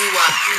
[0.00, 0.12] You are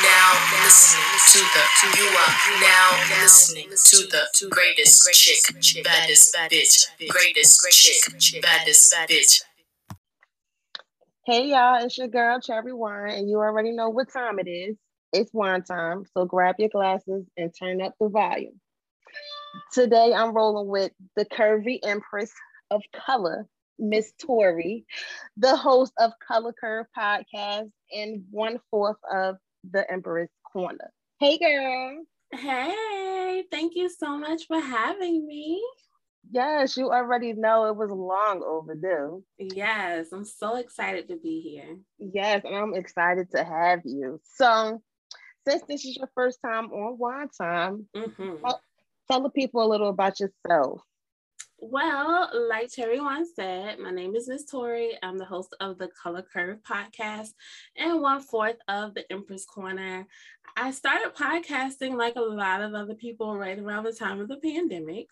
[0.04, 0.29] now
[0.64, 1.64] listening to the.
[1.98, 9.42] You are now listening to the greatest chick, baddest bitch, greatest chick, baddest bitch.
[11.26, 14.77] Hey y'all, it's your girl Cherry Wine, and you already know what time it is.
[15.12, 18.62] It's wine time, so grab your glasses and turn up the volume.
[19.73, 22.32] Today I'm rolling with the curvy empress
[22.70, 23.48] of color,
[23.80, 24.86] Miss Tori,
[25.38, 29.38] the host of Color Curve Podcast and one fourth of
[29.70, 30.92] the Empress Corner.
[31.20, 32.03] Hey, girl.
[32.34, 35.62] Hey, thank you so much for having me.
[36.29, 39.23] Yes, you already know it was long overdue.
[39.38, 41.77] Yes, I'm so excited to be here.
[41.98, 44.21] Yes, and I'm excited to have you.
[44.35, 44.81] So,
[45.48, 48.35] since this is your first time on Wine Time, mm-hmm.
[48.45, 48.62] tell,
[49.09, 50.81] tell the people a little about yourself.
[51.63, 54.97] Well, like Cherry Wine said, my name is Miss Tori.
[55.03, 57.35] I'm the host of the Color Curve podcast
[57.77, 60.07] and one fourth of the Empress Corner.
[60.55, 64.38] I started podcasting like a lot of other people right around the time of the
[64.38, 65.08] pandemic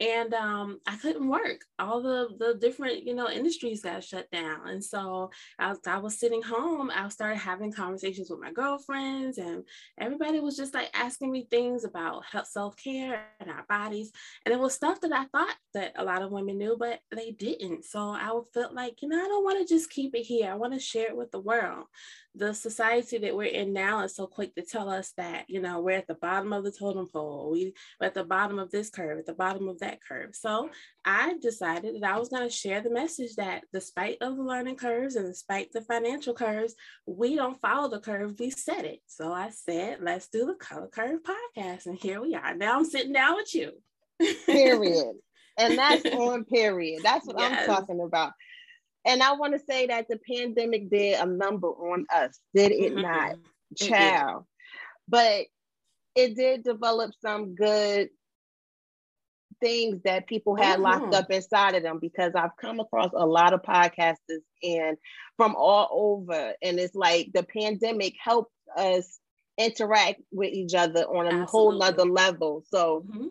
[0.00, 1.64] and um, I couldn't work.
[1.78, 6.18] All the the different you know industries got shut down, and so I I was
[6.18, 6.90] sitting home.
[6.92, 9.64] I started having conversations with my girlfriends, and
[9.98, 14.10] everybody was just like asking me things about self care and our bodies,
[14.44, 17.30] and it was stuff that I thought that a lot of women knew, but they
[17.30, 17.84] didn't.
[17.84, 20.50] So I felt like you know I don't want to just keep it here.
[20.50, 21.86] I want to share it with the world
[22.34, 25.80] the society that we're in now is so quick to tell us that you know
[25.80, 28.90] we're at the bottom of the totem pole we, we're at the bottom of this
[28.90, 30.70] curve at the bottom of that curve so
[31.04, 34.76] i decided that i was going to share the message that despite of the learning
[34.76, 36.74] curves and despite the financial curves
[37.06, 40.88] we don't follow the curve we set it so i said let's do the color
[40.88, 43.72] curve podcast and here we are now i'm sitting down with you
[44.46, 45.14] period
[45.58, 47.68] and that's on period that's what yes.
[47.68, 48.32] i'm talking about
[49.04, 52.94] and I want to say that the pandemic did a number on us, did it
[52.94, 53.02] mm-hmm.
[53.02, 53.36] not?
[53.76, 54.44] Child.
[55.08, 55.46] But
[56.14, 58.10] it did develop some good
[59.60, 60.82] things that people had mm-hmm.
[60.82, 64.96] locked up inside of them because I've come across a lot of podcasters and
[65.36, 66.54] from all over.
[66.62, 69.18] And it's like the pandemic helped us
[69.58, 71.46] interact with each other on a Absolutely.
[71.50, 72.64] whole nother level.
[72.70, 73.26] So mm-hmm.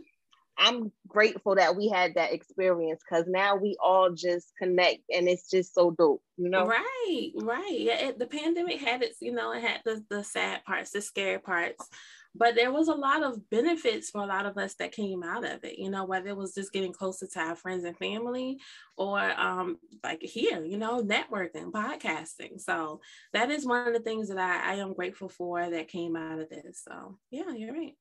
[0.58, 5.50] I'm grateful that we had that experience because now we all just connect and it's
[5.50, 6.66] just so dope, you know?
[6.66, 7.78] Right, right.
[7.78, 11.02] Yeah, it, the pandemic had its, you know, it had the, the sad parts, the
[11.02, 11.88] scary parts,
[12.36, 15.46] but there was a lot of benefits for a lot of us that came out
[15.46, 18.60] of it, you know, whether it was just getting closer to our friends and family
[18.98, 22.60] or um, like here, you know, networking, podcasting.
[22.60, 23.02] So
[23.34, 26.40] that is one of the things that I, I am grateful for that came out
[26.40, 26.84] of this.
[26.88, 27.96] So yeah, you're right.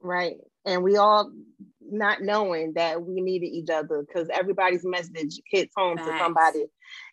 [0.00, 0.36] Right.
[0.64, 1.32] And we all
[1.80, 6.66] not knowing that we needed each other because everybody's message hits home to somebody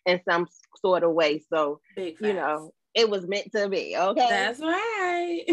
[0.06, 0.46] in some
[0.80, 1.42] sort of way.
[1.52, 3.96] So, you know, it was meant to be.
[3.96, 4.26] Okay.
[4.28, 5.44] That's right.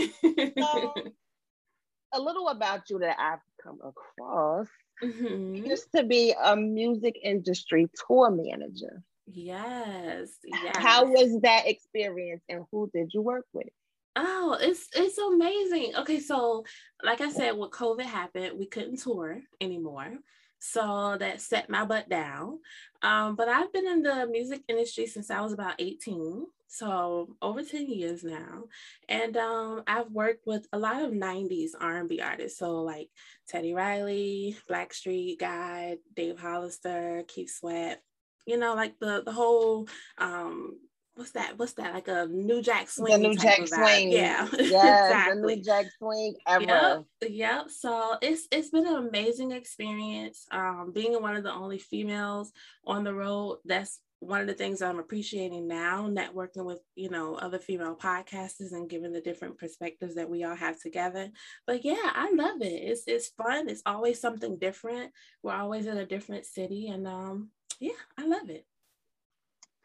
[0.57, 0.93] so,
[2.13, 4.67] a little about you that I've come across.
[5.03, 5.65] Mm-hmm.
[5.65, 9.01] used to be a music industry tour manager.
[9.25, 10.75] Yes, yes.
[10.75, 13.69] How was that experience and who did you work with?
[14.15, 15.95] Oh, it's it's amazing.
[15.95, 16.65] Okay, so
[17.03, 20.17] like I said, when COVID happened, we couldn't tour anymore.
[20.59, 22.59] So that set my butt down.
[23.01, 26.45] Um, but I've been in the music industry since I was about 18.
[26.67, 28.65] So over 10 years now.
[29.09, 32.59] And um, I've worked with a lot of 90s R&B artists.
[32.59, 33.09] So like
[33.47, 38.01] Teddy Riley, Blackstreet Guy, Dave Hollister, Keith Sweat,
[38.45, 40.77] you know, like the the whole um
[41.21, 41.53] what's that?
[41.57, 41.93] What's that?
[41.93, 43.13] Like a New Jack Swing.
[43.13, 44.11] The New Jack Swing.
[44.11, 44.47] Yeah.
[44.57, 45.35] Yes, exactly.
[45.35, 47.05] the New Jack Swing ever.
[47.21, 47.29] Yep.
[47.29, 47.69] yep.
[47.69, 50.47] So it's it's been an amazing experience.
[50.51, 52.51] Um, being one of the only females
[52.87, 57.35] on the road, that's one of the things I'm appreciating now, networking with, you know,
[57.35, 61.29] other female podcasters and giving the different perspectives that we all have together.
[61.67, 62.65] But yeah, I love it.
[62.65, 63.69] It's it's fun.
[63.69, 65.11] It's always something different.
[65.43, 66.87] We're always in a different city.
[66.87, 67.49] And um,
[67.79, 68.65] yeah, I love it.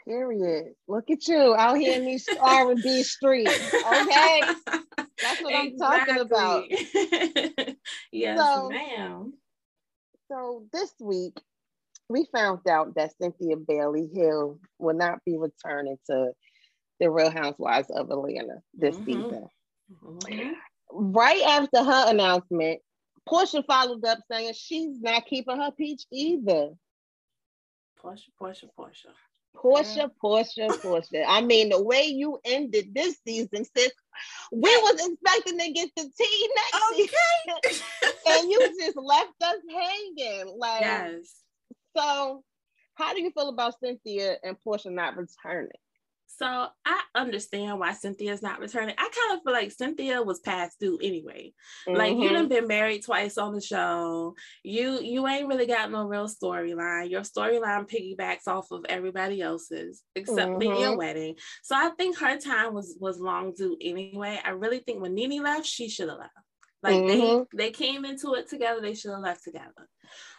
[0.06, 0.75] Period.
[0.87, 3.75] Look at you out here in these R and B streets.
[3.75, 4.41] Okay,
[5.20, 5.64] that's what exactly.
[5.64, 6.64] I'm talking about.
[8.12, 9.32] yes, so, ma'am.
[10.31, 11.41] So this week,
[12.08, 16.31] we found out that Cynthia Bailey Hill will not be returning to
[17.00, 19.05] the Real Housewives of Atlanta this mm-hmm.
[19.05, 19.49] season.
[20.05, 20.52] Mm-hmm.
[20.93, 22.81] Right after her announcement,
[23.29, 26.70] Porsha followed up saying she's not keeping her peach either.
[28.02, 29.11] Porsha, Porsha, Porsha.
[29.62, 31.25] Porsha, Porsha, Porsha.
[31.26, 33.93] I mean, the way you ended this season, sis,
[34.53, 37.08] we was expecting to get the tea next okay.
[37.08, 40.58] season, and you just left us hanging.
[40.58, 41.35] Like, yes.
[41.97, 42.44] So,
[42.94, 45.70] how do you feel about Cynthia and Porsha not returning?
[46.38, 46.47] So
[46.85, 48.94] I understand why Cynthia's not returning.
[48.99, 51.55] I kind of feel like Cynthia was past due anyway.
[51.88, 51.97] Mm-hmm.
[51.97, 52.49] Like you done mm-hmm.
[52.49, 54.35] been married twice on the show.
[54.62, 57.09] You you ain't really got no real storyline.
[57.11, 60.81] Your storyline piggybacks off of everybody else's, except mm-hmm.
[60.81, 61.37] your wedding.
[61.62, 64.38] So I think her time was was long due anyway.
[64.44, 66.33] I really think when Nene left, she should have left.
[66.83, 67.44] Like mm-hmm.
[67.56, 68.83] they they came into it together.
[68.83, 69.88] They should have left together.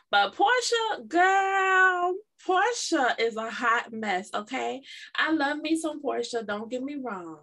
[0.09, 2.15] But Porsha, girl,
[2.48, 4.30] Porsha is a hot mess.
[4.33, 4.81] Okay,
[5.15, 6.45] I love me some Porsha.
[6.45, 7.39] Don't get me wrong.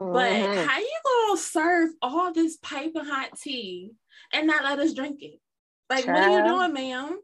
[0.00, 0.12] Mm-hmm.
[0.12, 3.92] But how you gonna serve all this piping hot tea
[4.32, 5.40] and not let us drink it?
[5.88, 6.16] Like, Child.
[6.16, 7.20] what are you doing, ma'am?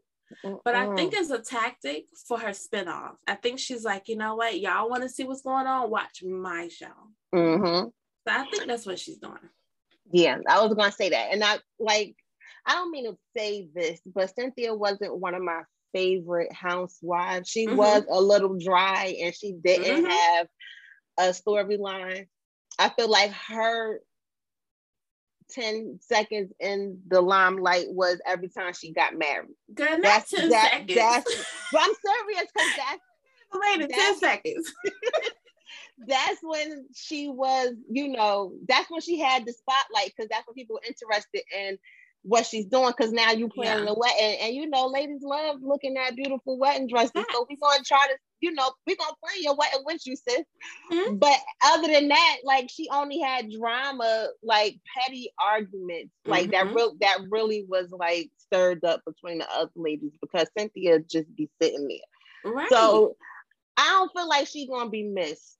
[0.65, 3.15] But I think it's a tactic for her spinoff.
[3.27, 4.59] I think she's like, you know what?
[4.59, 5.91] Y'all want to see what's going on?
[5.91, 6.87] Watch my show.
[7.35, 7.87] Mm-hmm.
[7.87, 7.93] So
[8.27, 9.37] I think that's what she's doing.
[10.11, 12.15] Yeah, I was gonna say that, and I like
[12.65, 15.61] I don't mean to say this, but Cynthia wasn't one of my
[15.93, 17.49] favorite housewives.
[17.49, 17.77] She mm-hmm.
[17.77, 20.09] was a little dry and she didn't mm-hmm.
[20.09, 20.47] have
[21.19, 22.27] a storyline.
[22.79, 23.99] I feel like her
[25.51, 29.49] 10 seconds in the limelight was every time she got married.
[29.73, 30.95] Girl, that's 10 that, seconds.
[30.95, 33.01] That's, but I'm serious because that's
[33.77, 34.73] Later, 10 seconds.
[36.07, 40.55] that's when she was, you know, that's when she had the spotlight because that's when
[40.55, 41.77] people were interested in
[42.23, 43.91] what she's doing because now you planning yeah.
[43.91, 44.37] a wedding.
[44.41, 47.11] And you know ladies love looking at beautiful wedding dresses.
[47.31, 50.43] So we're gonna try to you know we're gonna plan your wedding with you sis.
[50.91, 51.15] Mm-hmm.
[51.17, 56.67] but other than that like she only had drama like petty arguments like mm-hmm.
[56.67, 61.33] that real that really was like stirred up between the other ladies because cynthia just
[61.35, 62.53] be sitting there.
[62.53, 62.69] Right.
[62.69, 63.15] so
[63.77, 65.57] i don't feel like she's gonna be missed.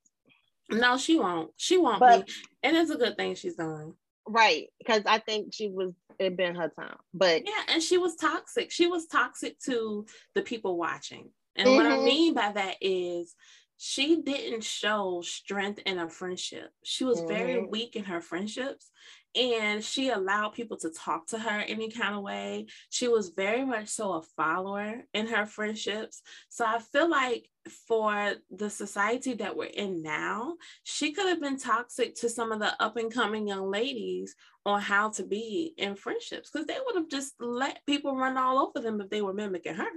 [0.70, 1.52] No she won't.
[1.58, 2.34] She won't but, be
[2.64, 3.96] and it's a good thing she's doing
[4.28, 6.98] right because i think she was it been her time.
[7.14, 8.72] But yeah, and she was toxic.
[8.72, 10.06] She was toxic to
[10.36, 11.30] the people watching.
[11.56, 11.76] And mm-hmm.
[11.76, 12.06] what I mm-hmm.
[12.06, 13.36] mean by that is
[13.78, 16.70] she didn't show strength in a friendship.
[16.84, 17.28] She was mm-hmm.
[17.28, 18.90] very weak in her friendships
[19.36, 22.68] and she allowed people to talk to her any kind of way.
[22.90, 26.22] She was very much so a follower in her friendships.
[26.50, 27.50] So I feel like
[27.88, 32.60] for the society that we're in now, she could have been toxic to some of
[32.60, 34.36] the up and coming young ladies
[34.66, 38.60] on how to be in friendships because they would have just let people run all
[38.60, 39.90] over them if they were mimicking her.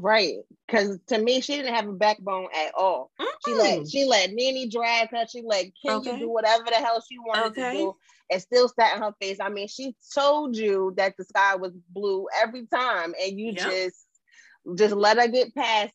[0.00, 3.10] Right, because to me, she didn't have a backbone at all.
[3.20, 3.26] Mm-hmm.
[3.44, 5.26] She let she let Nene drag her.
[5.26, 6.18] She let Kenya okay.
[6.20, 7.72] do whatever the hell she wanted okay.
[7.72, 7.96] to do,
[8.30, 9.38] and still sat in her face.
[9.40, 13.56] I mean, she told you that the sky was blue every time, and you yep.
[13.56, 14.06] just
[14.76, 15.92] just let her get past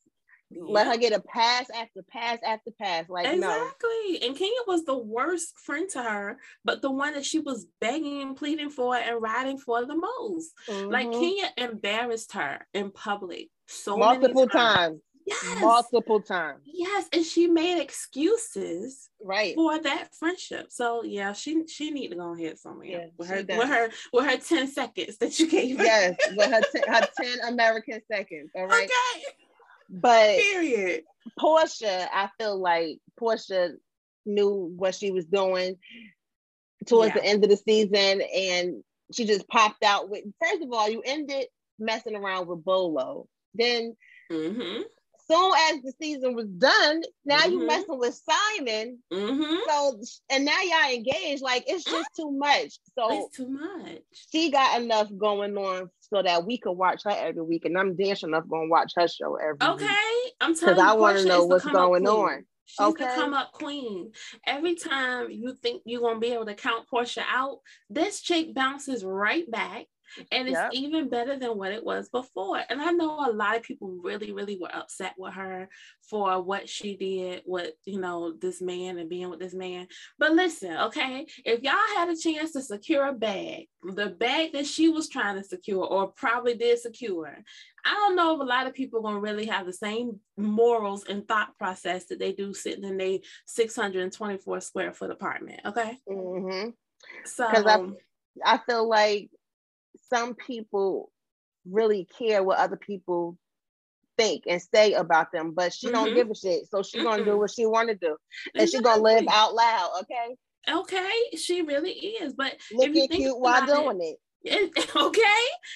[0.60, 3.10] let her get a pass after pass after pass.
[3.10, 4.20] Like exactly.
[4.20, 4.28] No.
[4.28, 8.22] And Kenya was the worst friend to her, but the one that she was begging
[8.22, 10.54] and pleading for and riding for the most.
[10.68, 10.90] Mm-hmm.
[10.90, 14.76] Like Kenya embarrassed her in public so multiple times.
[14.76, 15.02] times.
[15.26, 15.62] Yes.
[15.62, 16.60] Multiple times.
[16.66, 17.08] Yes.
[17.14, 20.68] And she made excuses right for that friendship.
[20.70, 22.88] So yeah, she she need to go ahead somewhere.
[22.88, 25.84] Yeah, with her with her with her 10 seconds that you gave her.
[25.84, 28.52] Yes, with her, t- her 10 American seconds.
[28.56, 28.84] All right.
[28.84, 29.24] Okay.
[29.94, 31.04] But period.
[31.40, 33.74] Porsha, I feel like Porsha
[34.26, 35.78] knew what she was doing
[36.88, 37.22] towards yeah.
[37.22, 41.02] the end of the season and she just popped out with first of all, you
[41.06, 41.46] ended
[41.80, 43.28] messing around with Bolo.
[43.54, 43.96] Then
[44.32, 44.82] mm-hmm.
[45.28, 47.52] Soon as the season was done, now mm-hmm.
[47.52, 49.00] you messing with Simon.
[49.12, 49.56] Mm-hmm.
[49.68, 50.00] So
[50.30, 51.42] and now y'all engaged.
[51.42, 52.80] Like it's just too much.
[52.98, 54.02] So it's too much.
[54.32, 57.66] She got enough going on so that we could watch her every week.
[57.66, 59.84] And I'm dancing enough going to watch her show every okay.
[59.84, 59.84] week.
[59.84, 60.32] Okay.
[60.42, 60.82] I'm telling you.
[60.84, 62.46] Because I want to know what's going on.
[62.66, 63.06] She's okay.
[63.06, 64.12] the come up queen.
[64.48, 69.04] Every time you think you're gonna be able to count Porsha out, this chick bounces
[69.04, 69.86] right back
[70.32, 70.70] and it's yep.
[70.74, 72.62] even better than what it was before.
[72.70, 75.70] And I know a lot of people really, really were upset with her
[76.10, 79.88] for what she did with, you know, this man and being with this man.
[80.20, 84.66] But listen, okay, if y'all had a chance to secure a bag, the bag that
[84.66, 87.38] she was trying to secure or probably did secure,
[87.86, 91.06] I don't know if a lot of people are gonna really have the same morals
[91.08, 95.62] and thought process that they do sitting in a 624 square foot apartment.
[95.66, 95.98] Okay.
[96.10, 96.70] Mm-hmm.
[97.26, 97.88] So I,
[98.46, 99.30] I feel like
[100.10, 101.12] some people
[101.70, 103.38] really care what other people
[104.18, 105.96] think and say about them, but she mm-hmm.
[105.96, 106.70] don't give a shit.
[106.70, 107.08] So she mm-hmm.
[107.08, 108.16] gonna do what she want to do,
[108.54, 108.78] and exactly.
[108.78, 109.90] she gonna live out loud.
[110.02, 110.36] Okay.
[110.70, 112.34] Okay, she really is.
[112.34, 114.18] But looking cute while doing it.
[114.44, 114.96] it.
[114.96, 115.22] okay,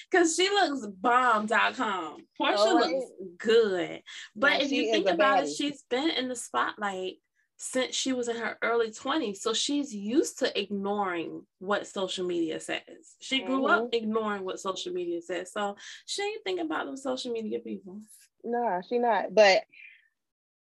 [0.10, 2.18] because she looks bomb.com.
[2.40, 4.02] Porsha oh, looks good.
[4.36, 7.16] But yeah, if you think about it, she's been in the spotlight
[7.58, 9.38] since she was in her early 20s.
[9.38, 12.82] So she's used to ignoring what social media says.
[13.20, 13.86] She grew mm-hmm.
[13.86, 15.52] up ignoring what social media says.
[15.52, 18.00] So she ain't thinking about them social media people.
[18.44, 19.34] No, she not.
[19.34, 19.64] But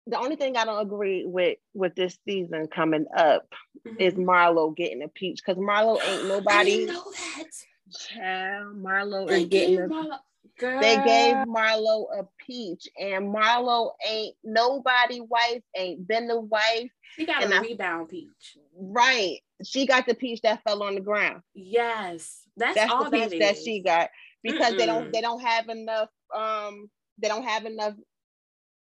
[0.05, 3.47] the only thing I don't agree with with this season coming up
[3.85, 3.99] mm-hmm.
[3.99, 6.83] is Marlo getting a peach because Marlo ain't nobody.
[6.83, 7.49] I know that.
[7.97, 9.87] Child, Marlo is getting a.
[9.87, 10.17] Marlo,
[10.59, 10.79] Girl.
[10.79, 16.91] They gave Marlo a peach, and Marlo ain't nobody wife, ain't been the wife.
[17.15, 18.57] She got a I, rebound peach.
[18.75, 19.39] Right.
[19.63, 21.41] She got the peach that fell on the ground.
[21.53, 22.41] Yes.
[22.57, 24.09] That's, that's all the peach that, that she got.
[24.43, 24.77] Because Mm-mm.
[24.77, 27.93] they don't they don't have enough um they don't have enough,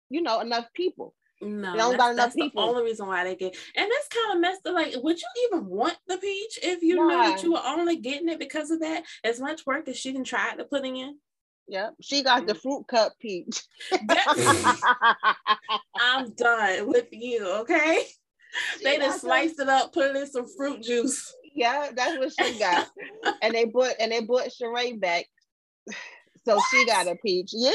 [0.09, 1.13] you know, enough people.
[1.41, 2.63] No, they don't got enough that's people.
[2.63, 4.73] the only reason why they get, and that's kind of messed up.
[4.73, 8.27] Like, would you even want the peach if you know that you were only getting
[8.27, 9.03] it because of that?
[9.23, 11.17] As much work as she can try to putting in.
[11.69, 12.61] Yep, she got the mm.
[12.61, 13.61] fruit cup peach.
[16.01, 17.47] I'm done with you.
[17.61, 18.03] Okay,
[18.77, 21.33] she they just sliced it up, put it in some fruit juice.
[21.53, 22.87] Yeah, that's what she got,
[23.41, 25.25] and they bought and they bought Sheree back
[26.45, 26.65] so what?
[26.71, 27.51] she got a peach.
[27.53, 27.71] Yeah,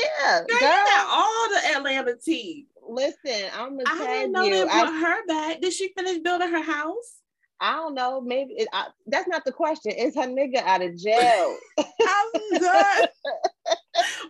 [0.48, 0.70] girl, girl.
[0.70, 2.66] got all the Atlanta tea.
[2.86, 5.60] Listen, I'm gonna I tell didn't know you, they brought I, her back.
[5.60, 7.20] Did she finish building her house?
[7.60, 8.20] I don't know.
[8.20, 9.92] Maybe it, I, that's not the question.
[9.92, 11.56] Is her nigga out of jail?
[11.78, 13.08] I'm done.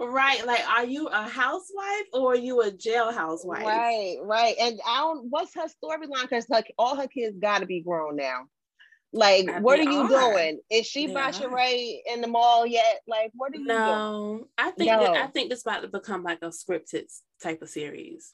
[0.01, 0.47] right.
[0.47, 3.65] Like, are you a housewife or are you a jail housewife?
[3.65, 4.55] Right, right.
[4.61, 5.27] And I don't.
[5.31, 6.23] What's her storyline?
[6.23, 8.45] Because like all her kids got to be grown now.
[9.15, 10.09] Like, uh, what are you are.
[10.09, 10.59] doing?
[10.71, 13.01] Is she by Sheree in the mall yet?
[13.07, 14.49] Like, what are you no, doing?
[14.59, 15.01] I think no.
[15.01, 17.05] that, I think this about to become like a scripted
[17.41, 18.33] type of series.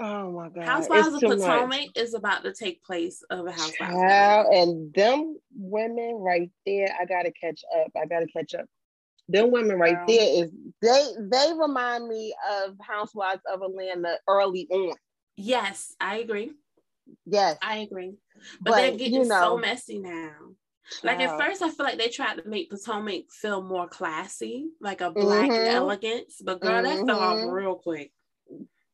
[0.00, 0.64] Oh my god!
[0.64, 1.90] Housewives it's of Potomac much.
[1.96, 3.92] is about to take place of a housewives.
[3.92, 7.88] Child, and them women right there, I gotta catch up.
[7.96, 8.66] I gotta catch up.
[9.28, 10.04] Them women right wow.
[10.08, 12.34] there is they they remind me
[12.64, 14.94] of Housewives of Atlanta early on.
[15.36, 16.52] Yes, I agree.
[17.26, 18.14] Yes, I agree.
[18.60, 20.32] But, but they're getting you know, so messy now.
[21.02, 25.00] Like at first, I feel like they tried to make Potomac feel more classy, like
[25.00, 25.76] a black mm-hmm.
[25.76, 26.40] elegance.
[26.44, 27.06] But girl, mm-hmm.
[27.06, 27.50] that fell off mm-hmm.
[27.50, 28.12] real quick.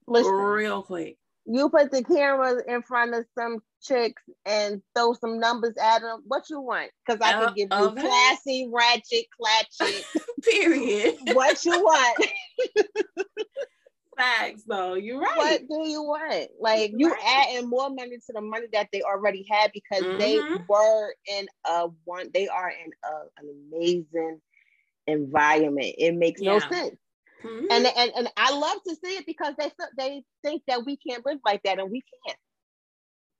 [0.08, 1.16] Listen, real quick.
[1.46, 6.22] You put the cameras in front of some chicks and throw some numbers at them.
[6.26, 6.90] What you want?
[7.06, 8.02] Because I uh, can give you okay.
[8.02, 10.04] classy, ratchet, clatchet.
[10.42, 11.16] Period.
[11.32, 12.28] What you want?
[14.18, 14.94] Facts though.
[14.94, 15.60] You're right.
[15.66, 16.50] What do you want?
[16.60, 17.46] Like you right.
[17.48, 20.18] adding more money to the money that they already had because mm-hmm.
[20.18, 22.28] they were in a one.
[22.34, 24.40] They are in a, an amazing
[25.06, 25.94] environment.
[25.98, 26.54] It makes yeah.
[26.54, 26.96] no sense.
[27.44, 27.66] Mm-hmm.
[27.70, 31.24] And, and and I love to see it because they they think that we can't
[31.24, 32.38] live like that, and we can't.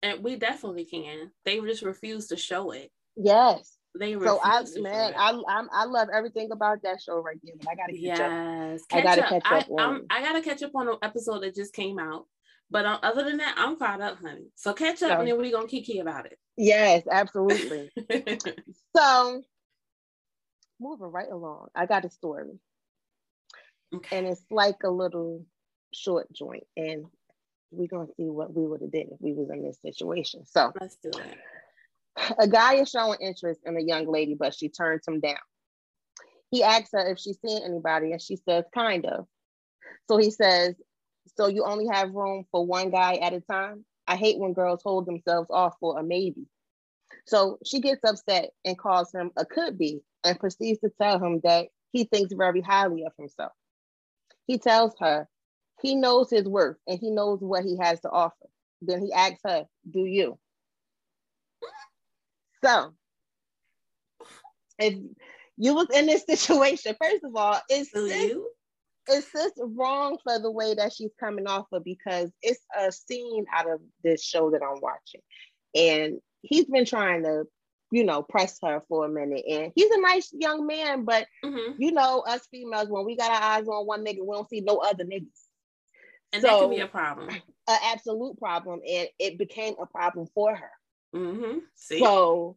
[0.03, 1.31] And we definitely can.
[1.45, 2.91] They just refuse to show it.
[3.17, 3.79] Yes.
[3.99, 7.69] They so I man, I I'm, i love everything about that show right there, but
[7.71, 8.83] I gotta catch yes.
[8.83, 8.89] up.
[8.89, 9.43] Catch I gotta up.
[9.43, 9.69] catch up.
[9.77, 12.27] I, on I gotta catch up on an episode that just came out.
[12.71, 14.49] But uh, other than that, I'm caught up, honey.
[14.55, 16.39] So catch up, so, and then we're gonna kiki about it.
[16.57, 17.91] Yes, absolutely.
[18.97, 19.43] so
[20.79, 22.59] moving right along, I got a story,
[23.95, 24.19] okay.
[24.19, 25.45] and it's like a little
[25.93, 27.07] short joint, and
[27.71, 30.45] we're gonna see what we would have did if we was in this situation.
[30.47, 31.39] So let's do it.
[32.39, 35.39] A guy is showing interest in a young lady, but she turns him down.
[36.51, 39.27] He asks her if she's seen anybody, and she says, kind of.
[40.09, 40.75] So he says,
[41.37, 43.85] So you only have room for one guy at a time?
[44.07, 46.47] I hate when girls hold themselves off for a maybe.
[47.27, 51.41] So she gets upset and calls him a could be and proceeds to tell him
[51.45, 53.53] that he thinks very highly of himself.
[54.49, 55.29] He tells her
[55.81, 58.35] he knows his worth and he knows what he has to offer.
[58.83, 60.39] Then he asks her, Do you?
[62.65, 62.95] So
[64.79, 64.95] if
[65.57, 68.33] you was in this situation, first of all, is this,
[69.11, 71.85] is this wrong for the way that she's coming off of?
[71.85, 75.21] Because it's a scene out of this show that I'm watching.
[75.75, 77.45] And he's been trying to,
[77.91, 79.45] you know, press her for a minute.
[79.49, 81.81] And he's a nice young man, but mm-hmm.
[81.81, 84.61] you know, us females, when we got our eyes on one nigga, we don't see
[84.61, 85.27] no other niggas.
[86.33, 87.29] And so, that can be a problem.
[87.31, 88.81] An absolute problem.
[88.87, 90.71] And it became a problem for her.
[91.15, 91.59] Mm-hmm.
[91.75, 92.01] See?
[92.01, 92.57] So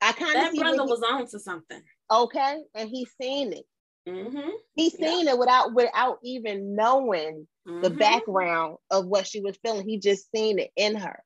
[0.00, 1.82] I kind of that brother was on to something.
[2.10, 3.64] Okay, and he's seen it.
[4.08, 4.50] Mm-hmm.
[4.74, 7.82] He's seen it without without even knowing mm-hmm.
[7.82, 9.88] the background of what she was feeling.
[9.88, 11.22] He just seen it in her,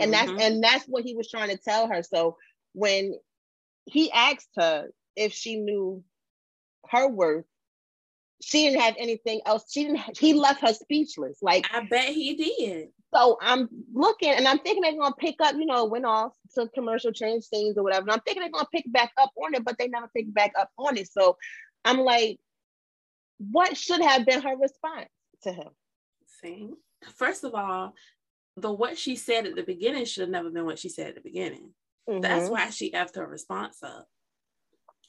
[0.00, 0.40] and that's mm-hmm.
[0.40, 2.02] and that's what he was trying to tell her.
[2.02, 2.36] So
[2.72, 3.14] when
[3.86, 6.02] he asked her if she knew
[6.90, 7.44] her worth,
[8.40, 9.64] she didn't have anything else.
[9.70, 10.18] She didn't.
[10.18, 11.38] He left her speechless.
[11.42, 12.88] Like I bet he did.
[13.14, 16.68] So I'm looking and I'm thinking they're gonna pick up, you know, went off to
[16.68, 18.02] commercial change scenes or whatever.
[18.02, 20.52] And I'm thinking they're gonna pick back up on it, but they never pick back
[20.58, 21.10] up on it.
[21.10, 21.36] So
[21.84, 22.38] I'm like,
[23.38, 25.08] what should have been her response
[25.44, 25.68] to him?
[26.42, 26.70] See,
[27.16, 27.94] first of all,
[28.60, 31.14] the what she said at the beginning should have never been what she said at
[31.14, 31.70] the beginning.
[32.08, 32.20] Mm-hmm.
[32.20, 34.06] That's why she effed her response up.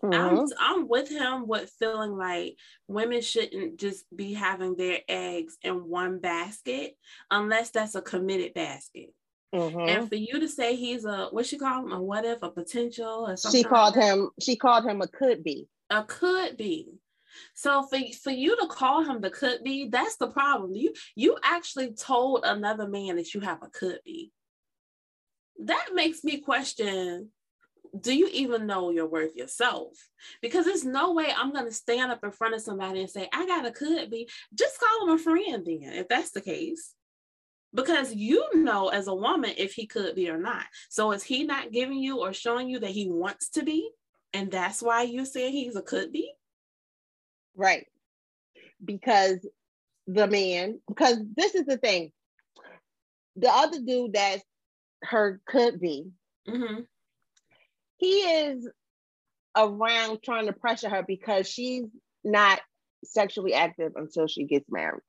[0.03, 0.13] Mm-hmm.
[0.13, 2.55] I'm, I'm with him with feeling like
[2.87, 6.95] women shouldn't just be having their eggs in one basket
[7.29, 9.13] unless that's a committed basket.
[9.53, 9.79] Mm-hmm.
[9.79, 12.49] And for you to say he's a what she call him a what if a
[12.49, 13.59] potential or something.
[13.59, 14.29] She called like him.
[14.39, 15.67] She called him a could be.
[15.89, 16.98] A could be.
[17.53, 20.75] So for, for you to call him the could be, that's the problem.
[20.75, 24.31] You you actually told another man that you have a could be.
[25.65, 27.31] That makes me question
[27.99, 29.93] do you even know your worth yourself?
[30.41, 33.27] Because there's no way I'm going to stand up in front of somebody and say,
[33.33, 34.29] I got a could be.
[34.53, 36.93] Just call him a friend then, if that's the case.
[37.73, 40.65] Because you know as a woman if he could be or not.
[40.89, 43.89] So is he not giving you or showing you that he wants to be?
[44.33, 46.31] And that's why you're saying he's a could be?
[47.55, 47.87] Right.
[48.83, 49.45] Because
[50.07, 52.11] the man, because this is the thing.
[53.35, 54.39] The other dude that
[55.03, 56.11] her could be,
[56.47, 56.81] mm-hmm.
[57.97, 58.67] he is
[59.55, 61.85] around trying to pressure her because she's
[62.23, 62.59] not
[63.03, 65.01] sexually active until she gets married.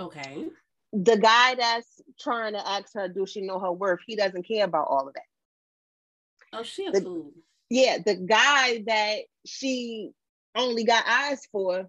[0.00, 0.46] Okay.
[0.92, 4.00] The guy that's trying to ask her, do she know her worth?
[4.06, 5.22] He doesn't care about all of that.
[6.52, 7.32] Oh, she a the, fool.
[7.70, 10.10] Yeah, the guy that she
[10.54, 11.88] only got eyes for,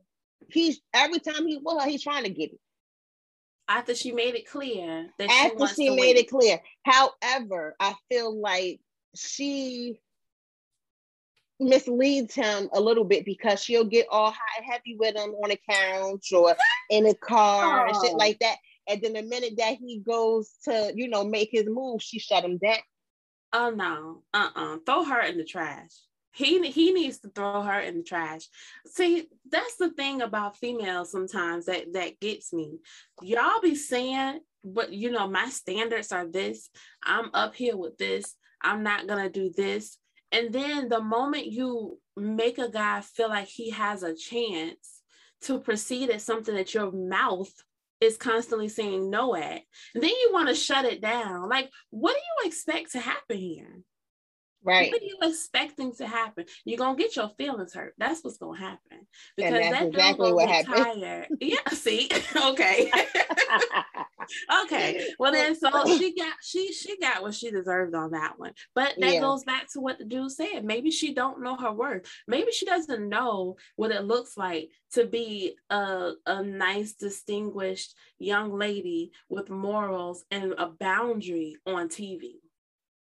[0.50, 2.60] he's every time he with her, he's trying to get it.
[3.68, 6.60] After she made it clear that after she, she made it clear.
[6.84, 8.82] However, I feel like
[9.16, 10.00] she
[11.60, 15.52] misleads him a little bit because she'll get all high and heavy with him on
[15.52, 16.56] a couch or
[16.90, 17.90] in a car oh.
[17.90, 18.58] and shit like that.
[18.90, 22.44] And then the minute that he goes to, you know, make his move, she shut
[22.44, 22.78] him down.
[23.54, 24.78] Oh no, uh-uh.
[24.86, 25.92] Throw her in the trash.
[26.34, 28.48] He he needs to throw her in the trash.
[28.88, 32.80] See, that's the thing about females sometimes that that gets me.
[33.22, 36.70] Y'all be saying, but you know, my standards are this.
[37.04, 38.36] I'm up here with this.
[38.62, 39.98] I'm not gonna do this.
[40.32, 45.02] And then the moment you make a guy feel like he has a chance
[45.42, 47.54] to proceed at something that your mouth
[48.02, 49.62] is constantly saying no at,
[49.94, 51.48] then you want to shut it down.
[51.48, 53.82] Like, what do you expect to happen here?
[54.64, 54.92] Right.
[54.92, 56.46] What are you expecting to happen?
[56.64, 57.94] You're gonna get your feelings hurt.
[57.98, 59.08] That's what's gonna happen.
[59.36, 61.28] Because that exactly what happened.
[61.42, 62.92] Yeah, see, okay.
[64.64, 65.08] okay.
[65.20, 68.54] Well then so she got she she got what she deserved on that one.
[68.74, 69.20] But that yeah.
[69.20, 70.64] goes back to what the dude said.
[70.64, 72.10] Maybe she don't know her worth.
[72.28, 78.54] Maybe she doesn't know what it looks like to be a, a nice, distinguished young
[78.58, 82.36] lady with morals and a boundary on TV.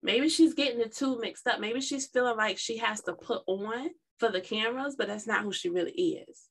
[0.02, 1.61] Maybe she's getting the two mixed up.
[1.61, 5.42] Maybe she's feeling like she has to put on for the cameras, but that's not
[5.42, 6.42] who she really is.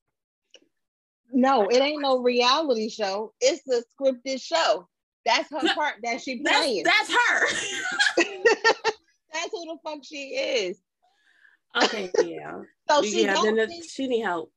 [1.31, 3.33] No, it ain't no reality show.
[3.41, 4.87] It's a scripted show.
[5.25, 6.83] That's her part that she playing.
[6.83, 7.47] That's, that's her.
[9.33, 10.77] that's who the fuck she is.
[11.83, 12.61] Okay, yeah.
[12.89, 14.51] so she yeah, the, see, she need help.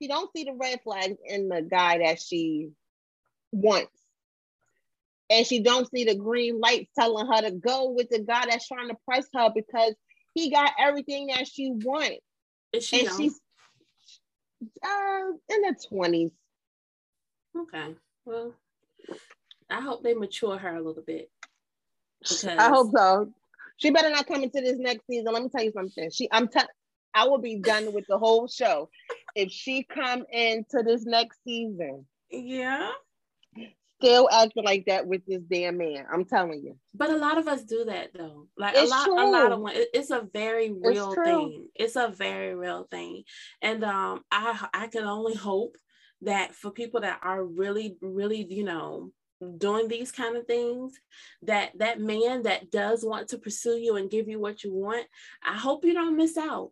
[0.00, 2.70] She don't see the red flags in the guy that she
[3.52, 4.01] wants
[5.32, 8.68] and she don't see the green lights telling her to go with the guy that's
[8.68, 9.94] trying to press her because
[10.34, 12.20] he got everything that she wants.
[12.72, 13.40] Is she and she's
[14.84, 16.32] uh, in the 20s.
[17.56, 17.94] Okay.
[18.26, 18.54] Well,
[19.70, 21.30] I hope they mature her a little bit.
[22.20, 23.32] Because I hope so.
[23.78, 25.32] She better not come into this next season.
[25.32, 26.10] Let me tell you something.
[26.10, 26.60] She I'm t-
[27.14, 28.90] I will be done with the whole show
[29.34, 32.06] if she come into this next season.
[32.30, 32.92] Yeah
[34.02, 36.06] still acting like that with this damn man.
[36.12, 36.76] I'm telling you.
[36.94, 38.48] But a lot of us do that though.
[38.56, 39.14] Like it's a lot, true.
[39.14, 39.74] a lot of one.
[39.76, 41.68] it's a very real it's thing.
[41.74, 43.24] It's a very real thing,
[43.60, 45.76] and um, I I can only hope
[46.22, 49.10] that for people that are really, really, you know,
[49.58, 50.98] doing these kind of things
[51.42, 55.04] that that man that does want to pursue you and give you what you want
[55.44, 56.70] i hope you don't miss out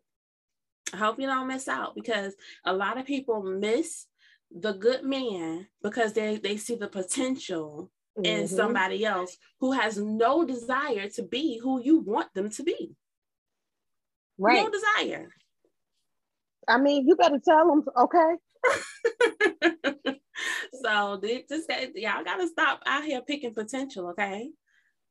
[0.93, 4.07] i hope you don't miss out because a lot of people miss
[4.51, 8.25] the good man because they, they see the potential mm-hmm.
[8.25, 12.95] in somebody else who has no desire to be who you want them to be.
[14.39, 14.63] Right.
[14.63, 15.29] No desire.
[16.67, 18.35] I mean, you better tell them, okay?
[20.85, 24.51] so they just y'all gotta stop out here picking potential, okay?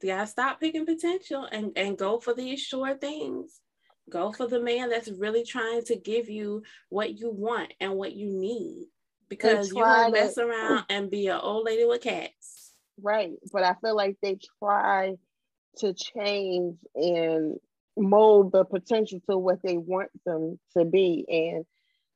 [0.01, 3.59] You gotta stop picking potential and, and go for these sure things.
[4.09, 8.13] Go for the man that's really trying to give you what you want and what
[8.13, 8.87] you need
[9.29, 12.73] because you want to mess around and be an old lady with cats.
[13.01, 13.31] Right.
[13.53, 15.15] But I feel like they try
[15.77, 17.57] to change and
[17.95, 21.25] mold the potential to what they want them to be.
[21.27, 21.65] And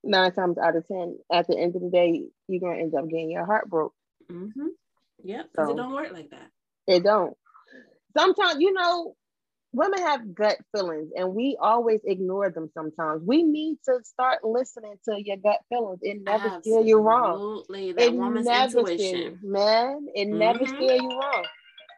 [0.04, 2.96] nine times out of 10, at the end of the day, you're going to end
[2.96, 3.94] up getting your heart broke.
[4.32, 4.68] Mm-hmm.
[5.24, 5.50] Yep.
[5.52, 6.50] Because so, it don't work like that.
[6.88, 7.38] It don't.
[8.18, 9.16] Sometimes, you know,
[9.74, 13.24] women have gut feelings and we always ignore them sometimes.
[13.26, 16.00] We need to start listening to your gut feelings.
[16.02, 16.72] It never Absolutely.
[16.72, 17.64] steer you wrong.
[17.70, 18.98] That it woman's never intuition.
[18.98, 20.38] Steer, man, it mm-hmm.
[20.38, 21.46] never steer you wrong.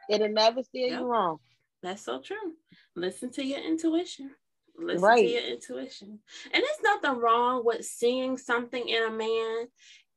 [0.09, 0.99] It'll never steer yep.
[0.99, 1.37] you wrong.
[1.83, 2.53] That's so true.
[2.95, 4.31] Listen to your intuition.
[4.77, 5.21] Listen right.
[5.21, 6.19] to your intuition.
[6.53, 9.67] And there's nothing wrong with seeing something in a man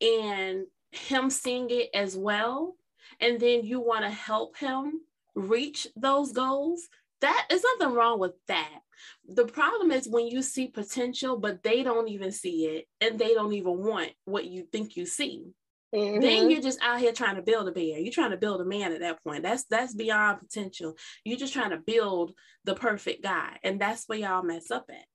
[0.01, 2.77] and him seeing it as well.
[3.21, 5.01] And then you want to help him
[5.35, 6.88] reach those goals.
[7.20, 8.81] That is nothing wrong with that.
[9.28, 13.35] The problem is when you see potential, but they don't even see it and they
[13.35, 15.46] don't even want what you think you see.
[15.94, 16.20] Mm-hmm.
[16.20, 17.98] Then you're just out here trying to build a bear.
[17.98, 19.42] You're trying to build a man at that point.
[19.42, 20.94] That's that's beyond potential.
[21.24, 22.33] You're just trying to build
[22.64, 25.07] the perfect guy, and that's where y'all mess up at.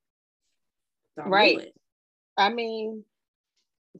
[1.16, 1.72] Don't right.
[2.38, 3.04] I mean,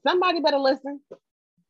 [0.04, 1.00] somebody better listen.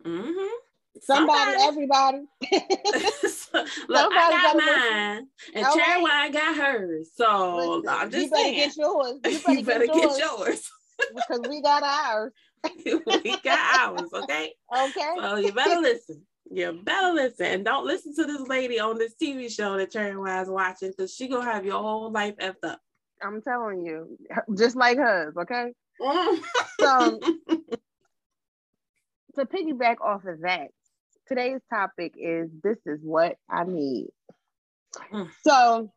[0.07, 0.55] Mm-hmm.
[1.03, 2.19] Somebody, somebody, everybody.
[3.89, 5.81] Look, I got mine, and okay.
[5.81, 7.11] Cherry Wine got hers.
[7.15, 8.57] So listen, I'm just you better saying.
[8.57, 9.21] get yours.
[9.25, 10.17] You better, you better get, yours.
[10.17, 10.71] get yours.
[11.15, 12.33] because we got ours.
[12.85, 14.53] we got ours, okay?
[14.77, 15.15] Okay.
[15.21, 16.23] So you better listen.
[16.51, 17.47] You better listen.
[17.47, 21.15] And don't listen to this lady on this TV show that Cherry Wine's watching because
[21.15, 22.81] she gonna have your whole life effed up.
[23.23, 24.19] I'm telling you,
[24.57, 25.73] just like hers, okay?
[26.01, 26.43] Mm-hmm.
[26.81, 27.21] so
[29.37, 30.69] to piggyback off of that,
[31.27, 34.09] today's topic is this is what I need.
[35.13, 35.29] Mm.
[35.47, 35.91] So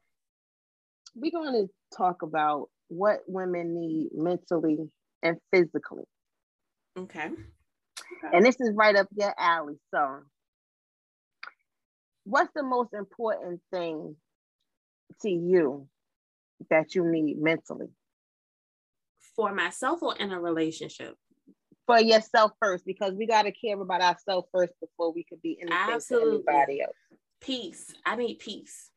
[1.15, 4.77] we're going to talk about what women need mentally
[5.23, 6.03] and physically.
[6.97, 7.25] Okay.
[7.25, 7.35] okay.
[8.33, 9.75] And this is right up your alley.
[9.93, 10.19] So,
[12.23, 14.15] what's the most important thing
[15.21, 15.87] to you
[16.69, 17.87] that you need mentally?
[19.35, 21.15] For myself or in a relationship?
[21.87, 25.57] For yourself first, because we got to care about ourselves first before we could be
[25.61, 26.43] anything Absolutely.
[26.43, 26.95] to anybody else.
[27.41, 27.93] Peace.
[28.05, 28.91] I need peace.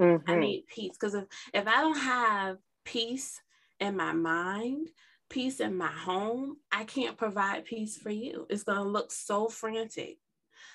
[0.00, 0.30] Mm-hmm.
[0.30, 3.40] I need peace because if, if I don't have peace
[3.78, 4.88] in my mind,
[5.28, 8.46] peace in my home, I can't provide peace for you.
[8.48, 10.18] It's going to look so frantic.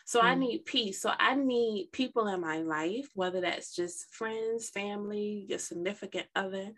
[0.06, 0.24] So mm.
[0.24, 1.02] I need peace.
[1.02, 6.72] So I need people in my life, whether that's just friends, family, your significant other,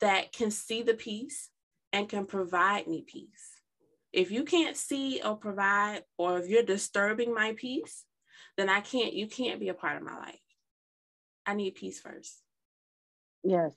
[0.00, 1.50] that can see the peace
[1.92, 3.53] and can provide me peace.
[4.14, 8.04] If you can't see or provide, or if you're disturbing my peace,
[8.56, 10.38] then I can't, you can't be a part of my life.
[11.44, 12.40] I need peace first.
[13.42, 13.72] Yes.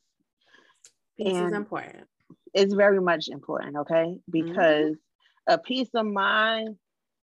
[1.18, 2.06] Peace and is important.
[2.54, 3.94] It's very much important, okay?
[3.96, 4.32] Mm-hmm.
[4.32, 5.54] Because mm-hmm.
[5.54, 6.76] a peace of mind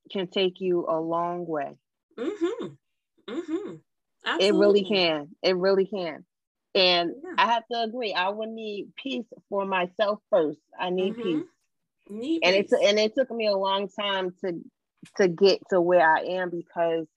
[0.10, 1.76] can take you a long way.
[2.18, 2.66] Mm-hmm.
[3.30, 3.76] Mm-hmm.
[4.40, 5.30] It really can.
[5.44, 6.26] It really can.
[6.74, 7.34] And yeah.
[7.38, 8.14] I have to agree.
[8.14, 10.60] I would need peace for myself first.
[10.80, 11.22] I need mm-hmm.
[11.22, 11.44] peace.
[12.44, 14.60] And it and it took me a long time to
[15.18, 17.08] to get to where I am because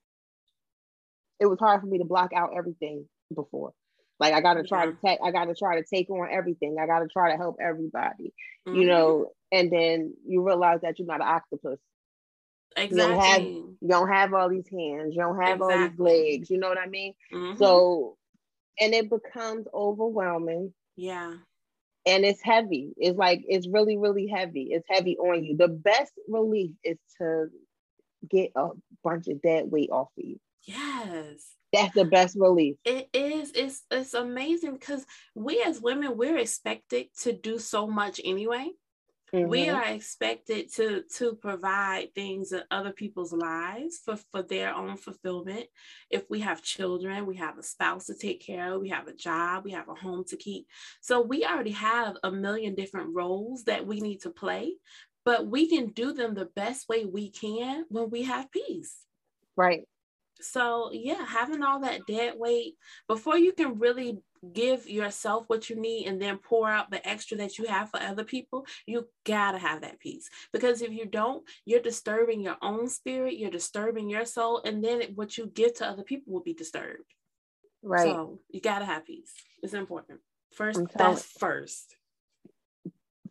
[1.40, 3.72] it was hard for me to block out everything before.
[4.20, 4.90] Like I gotta try yeah.
[4.92, 6.76] to take I gotta try to take on everything.
[6.80, 8.32] I gotta try to help everybody.
[8.66, 8.80] Mm-hmm.
[8.80, 11.80] You know, and then you realize that you're not an octopus.
[12.76, 12.96] Exactly.
[12.96, 15.74] You don't have you don't have all these hands, you don't have exactly.
[15.74, 17.14] all these legs, you know what I mean?
[17.32, 17.58] Mm-hmm.
[17.58, 18.16] So
[18.80, 20.72] and it becomes overwhelming.
[20.96, 21.34] Yeah.
[22.06, 22.92] And it's heavy.
[22.96, 24.68] It's like it's really, really heavy.
[24.72, 25.56] It's heavy on you.
[25.56, 27.46] The best relief is to
[28.28, 28.70] get a
[29.02, 30.38] bunch of dead weight off of you.
[30.62, 32.76] Yes that's the best relief.
[32.84, 33.52] It is.
[33.54, 38.70] It's it's amazing because we as women we're expected to do so much anyway.
[39.34, 39.48] Mm-hmm.
[39.48, 44.96] We are expected to to provide things in other people's lives for for their own
[44.96, 45.66] fulfillment.
[46.08, 49.12] If we have children, we have a spouse to take care of, we have a
[49.12, 50.68] job, we have a home to keep.
[51.00, 54.74] So we already have a million different roles that we need to play,
[55.24, 58.98] but we can do them the best way we can when we have peace.
[59.56, 59.82] Right.
[60.40, 62.74] So, yeah, having all that dead weight
[63.08, 64.18] before you can really
[64.52, 68.00] give yourself what you need and then pour out the extra that you have for
[68.00, 70.28] other people, you gotta have that peace.
[70.52, 75.02] Because if you don't, you're disturbing your own spirit, you're disturbing your soul, and then
[75.14, 77.14] what you give to other people will be disturbed.
[77.82, 78.02] Right.
[78.02, 79.32] So, you gotta have peace.
[79.62, 80.20] It's important.
[80.52, 81.96] First, that's first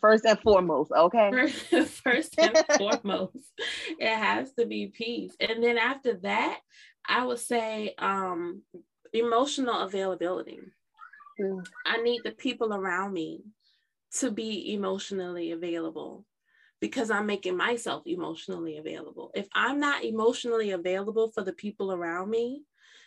[0.04, 1.48] first and foremost, okay?
[1.86, 3.54] First, and foremost,
[3.98, 5.34] it has to be peace.
[5.40, 6.60] And then after that,
[7.08, 8.64] I would say um,
[9.14, 10.60] emotional availability.
[11.40, 11.66] Mm.
[11.86, 13.42] I need the people around me
[14.20, 16.26] to be emotionally available
[16.80, 19.32] because I'm making myself emotionally available.
[19.34, 22.64] If I'm not emotionally available for the people around me,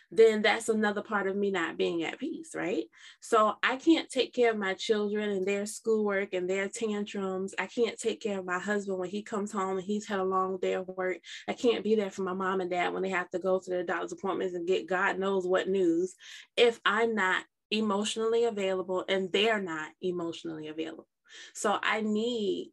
[0.09, 2.85] then that's another part of me not being at peace, right?
[3.19, 7.53] So I can't take care of my children and their schoolwork and their tantrums.
[7.59, 10.23] I can't take care of my husband when he comes home and he's had a
[10.23, 11.17] long day of work.
[11.47, 13.69] I can't be there for my mom and dad when they have to go to
[13.69, 16.15] their doctor's appointments and get God knows what news
[16.55, 21.07] if I'm not emotionally available and they're not emotionally available.
[21.53, 22.71] So I need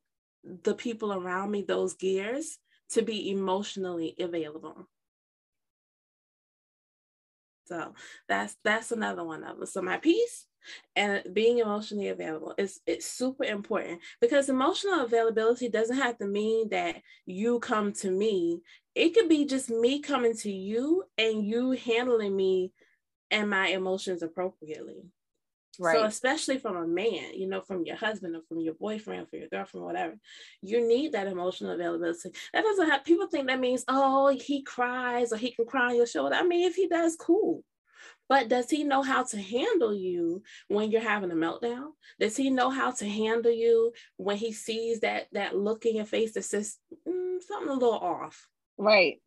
[0.63, 2.59] the people around me, those gears,
[2.91, 4.89] to be emotionally available.
[7.67, 7.95] So
[8.29, 9.67] that's that's another one of them.
[9.67, 10.47] So my piece
[10.97, 16.69] and being emotionally available is it's super important because emotional availability doesn't have to mean
[16.71, 18.61] that you come to me.
[18.95, 22.73] It could be just me coming to you and you handling me
[23.35, 25.11] and my emotions appropriately.
[25.79, 25.97] Right.
[25.97, 29.41] So especially from a man, you know, from your husband or from your boyfriend, from
[29.41, 30.15] your girlfriend, whatever,
[30.63, 32.31] you need that emotional availability.
[32.53, 35.97] That doesn't have people think that means, oh, he cries or he can cry on
[35.97, 36.37] your shoulder.
[36.37, 37.65] I mean, if he does, cool.
[38.29, 41.89] But does he know how to handle you when you're having a meltdown?
[42.21, 46.07] Does he know how to handle you when he sees that that look in your
[46.07, 48.47] face that says mm, something a little off?
[48.79, 49.21] Right.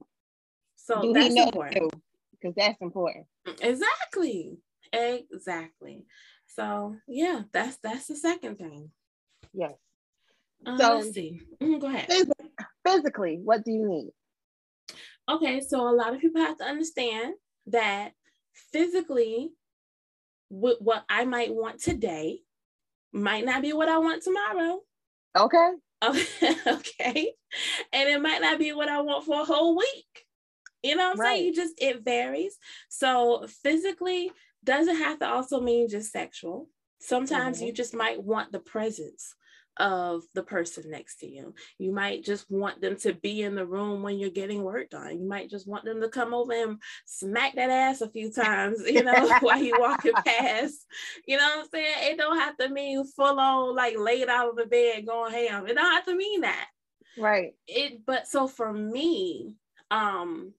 [0.76, 1.94] So Do that's important.
[2.32, 3.26] Because that's important.
[3.62, 4.58] Exactly.
[4.94, 6.06] Exactly.
[6.48, 8.92] So yeah, that's that's the second thing.
[9.54, 9.74] Yes.
[10.66, 11.42] Uh, so let's see.
[11.62, 12.10] Mm-hmm, go ahead.
[12.86, 14.12] Physically, what do you need?
[15.30, 17.34] Okay, so a lot of people have to understand
[17.68, 18.14] that
[18.72, 19.52] physically,
[20.50, 22.40] what I might want today
[23.12, 24.80] might not be what I want tomorrow.
[25.38, 25.70] Okay.
[26.68, 27.34] okay.
[27.92, 30.06] And it might not be what I want for a whole week.
[30.84, 31.36] You know what I'm right.
[31.36, 31.46] saying?
[31.46, 32.58] You just, it varies.
[32.90, 34.32] So physically,
[34.64, 36.70] doesn't have to also mean just sexual.
[37.00, 37.68] Sometimes mm-hmm.
[37.68, 39.34] you just might want the presence
[39.80, 41.54] of the person next to you.
[41.78, 45.20] You might just want them to be in the room when you're getting work done.
[45.20, 48.82] You might just want them to come over and smack that ass a few times,
[48.88, 50.86] you know, while you walking past.
[51.26, 52.12] You know what I'm saying?
[52.12, 55.68] It don't have to mean full on like laid out of the bed going ham.
[55.68, 56.68] It don't have to mean that.
[57.18, 57.54] Right.
[57.68, 59.56] It but so for me,
[59.92, 60.54] um,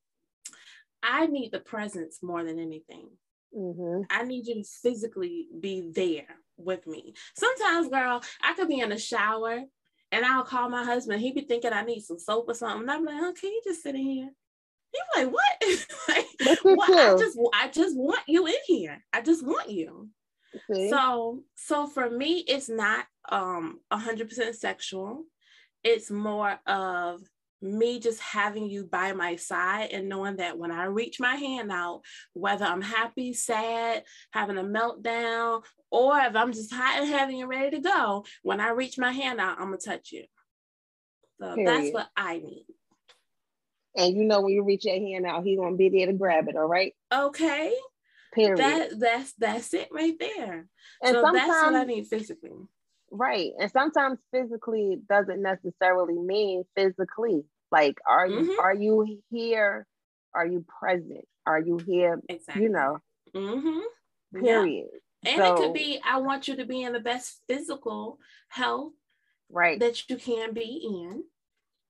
[1.08, 3.08] I need the presence more than anything.
[3.56, 4.02] Mm-hmm.
[4.10, 6.26] I need you to physically be there
[6.58, 7.14] with me.
[7.34, 9.60] Sometimes, girl, I could be in the shower
[10.12, 11.22] and I'll call my husband.
[11.22, 12.82] He'd be thinking I need some soap or something.
[12.82, 14.30] And I'm like, oh, can you just sit in here?
[14.92, 16.26] He's like, what?
[16.46, 16.90] like, what?
[16.90, 19.02] I just I just want you in here.
[19.12, 20.08] I just want you.
[20.70, 20.90] Okay.
[20.90, 25.24] So so for me, it's not um hundred percent sexual.
[25.84, 27.20] It's more of
[27.60, 31.72] me just having you by my side and knowing that when I reach my hand
[31.72, 37.40] out, whether I'm happy, sad, having a meltdown, or if I'm just hot and heavy
[37.40, 40.24] and ready to go, when I reach my hand out, I'm gonna touch you.
[41.40, 41.68] So Period.
[41.68, 42.66] that's what I need.
[43.96, 46.48] And you know when you reach your hand out, he's gonna be there to grab
[46.48, 46.94] it, all right?
[47.12, 47.74] Okay.
[48.32, 48.58] Period.
[48.58, 50.66] That that's that's it right there.
[51.02, 52.50] And so that's what I need physically.
[53.10, 53.52] Right.
[53.58, 57.44] And sometimes physically doesn't necessarily mean physically.
[57.70, 58.60] Like, are you mm-hmm.
[58.60, 59.86] are you here?
[60.34, 61.26] Are you present?
[61.46, 62.20] Are you here?
[62.28, 62.64] Exactly.
[62.64, 62.98] You know.
[63.34, 64.40] Mm-hmm.
[64.40, 64.86] Period.
[64.92, 65.32] Yeah.
[65.32, 68.18] And so, it could be, I want you to be in the best physical
[68.48, 68.92] health
[69.50, 71.24] right that you can be in.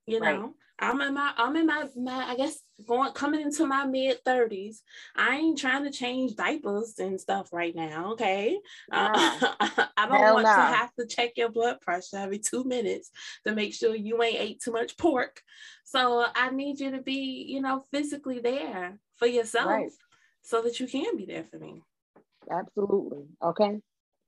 [0.07, 0.51] You know, right.
[0.81, 4.77] I'm in my I'm in my, my I guess going coming into my mid 30s.
[5.17, 8.13] I ain't trying to change diapers and stuff right now.
[8.13, 8.59] Okay.
[8.91, 9.11] Uh,
[9.97, 13.11] I don't Hell want to have to check your blood pressure every two minutes
[13.47, 15.43] to make sure you ain't ate too much pork.
[15.85, 19.91] So I need you to be, you know, physically there for yourself right.
[20.43, 21.83] so that you can be there for me.
[22.51, 23.25] Absolutely.
[23.43, 23.79] Okay.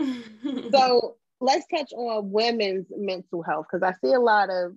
[0.72, 4.74] so let's touch on women's mental health because I see a lot of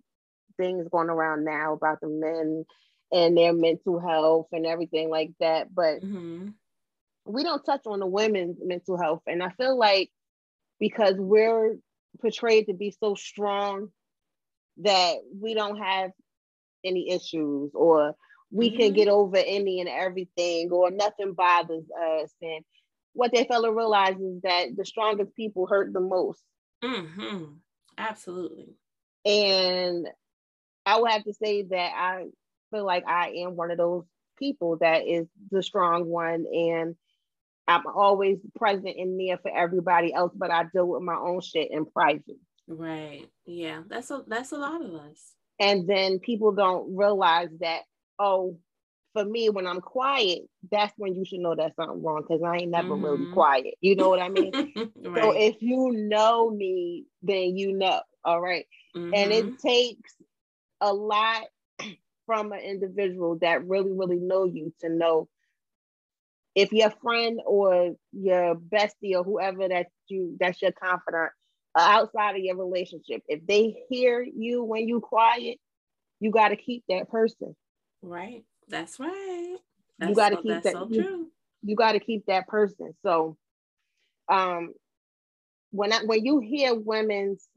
[0.58, 2.66] things going around now about the men
[3.12, 5.74] and their mental health and everything like that.
[5.74, 6.50] But mm-hmm.
[7.26, 9.22] we don't touch on the women's mental health.
[9.28, 10.10] And I feel like
[10.80, 11.78] because we're
[12.20, 13.90] portrayed to be so strong
[14.78, 16.12] that we don't have
[16.84, 18.16] any issues or
[18.52, 18.78] we mm-hmm.
[18.80, 21.86] can get over any and everything or nothing bothers
[22.22, 22.34] us.
[22.42, 22.64] And
[23.14, 26.42] what they fail to realize is that the strongest people hurt the most.
[26.84, 27.46] Mm-hmm.
[27.98, 28.76] Absolutely.
[29.26, 30.08] And
[30.86, 32.26] I would have to say that I
[32.72, 34.06] feel like I am one of those
[34.38, 36.96] people that is the strong one and
[37.68, 41.72] I'm always present in there for everybody else, but I deal with my own shit
[41.72, 42.38] in private.
[42.68, 43.26] Right.
[43.46, 43.82] Yeah.
[43.88, 45.34] That's a that's a lot of us.
[45.60, 47.82] And then people don't realize that,
[48.20, 48.58] oh,
[49.14, 50.42] for me, when I'm quiet,
[50.72, 53.06] that's when you should know that something wrong because I ain't never mm-hmm.
[53.06, 53.76] really quiet.
[53.80, 54.52] You know what I mean?
[55.06, 55.24] right.
[55.24, 58.02] So if you know me, then you know.
[58.26, 58.66] All right?
[58.96, 59.14] mm-hmm.
[59.14, 59.68] And it mm-hmm.
[59.68, 60.16] takes
[60.84, 61.44] a lot
[62.26, 65.28] from an individual that really, really know you to know
[66.56, 71.32] if your friend or your bestie or whoever that you that's your confidant
[71.76, 75.58] outside of your relationship, if they hear you when you quiet,
[76.20, 77.56] you got to keep that person.
[78.02, 78.44] Right.
[78.68, 79.58] That's right.
[79.98, 80.74] That's you got to so, keep that.
[80.74, 81.32] So you,
[81.64, 82.94] you got to keep that person.
[83.04, 83.38] So
[84.30, 84.74] um,
[85.72, 87.48] when I, when you hear women's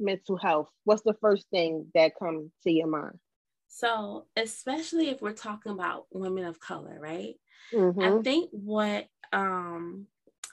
[0.00, 3.18] mental health, what's the first thing that comes to your mind?
[3.68, 7.34] So, especially if we're talking about women of color, right?
[7.72, 8.00] Mm-hmm.
[8.00, 10.06] I think what um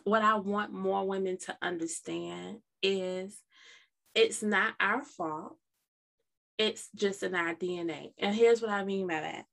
[0.04, 3.42] what I want more women to understand is
[4.16, 5.58] it's not our fault.
[6.58, 8.14] It's just in our DNA.
[8.18, 9.46] And here's what I mean by that.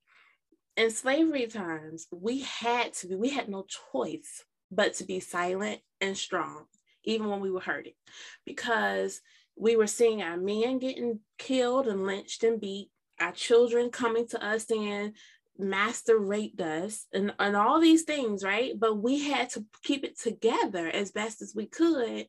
[0.77, 5.81] In slavery times, we had to be, we had no choice but to be silent
[6.01, 6.65] and strong,
[7.05, 7.93] even when we were hurting,
[8.47, 9.21] because
[9.57, 12.91] we were seeing our men getting killed and lynched and beat,
[13.21, 15.13] our children coming to us saying,
[15.59, 18.73] master raped us and, and all these things, right?
[18.79, 22.27] But we had to keep it together as best as we could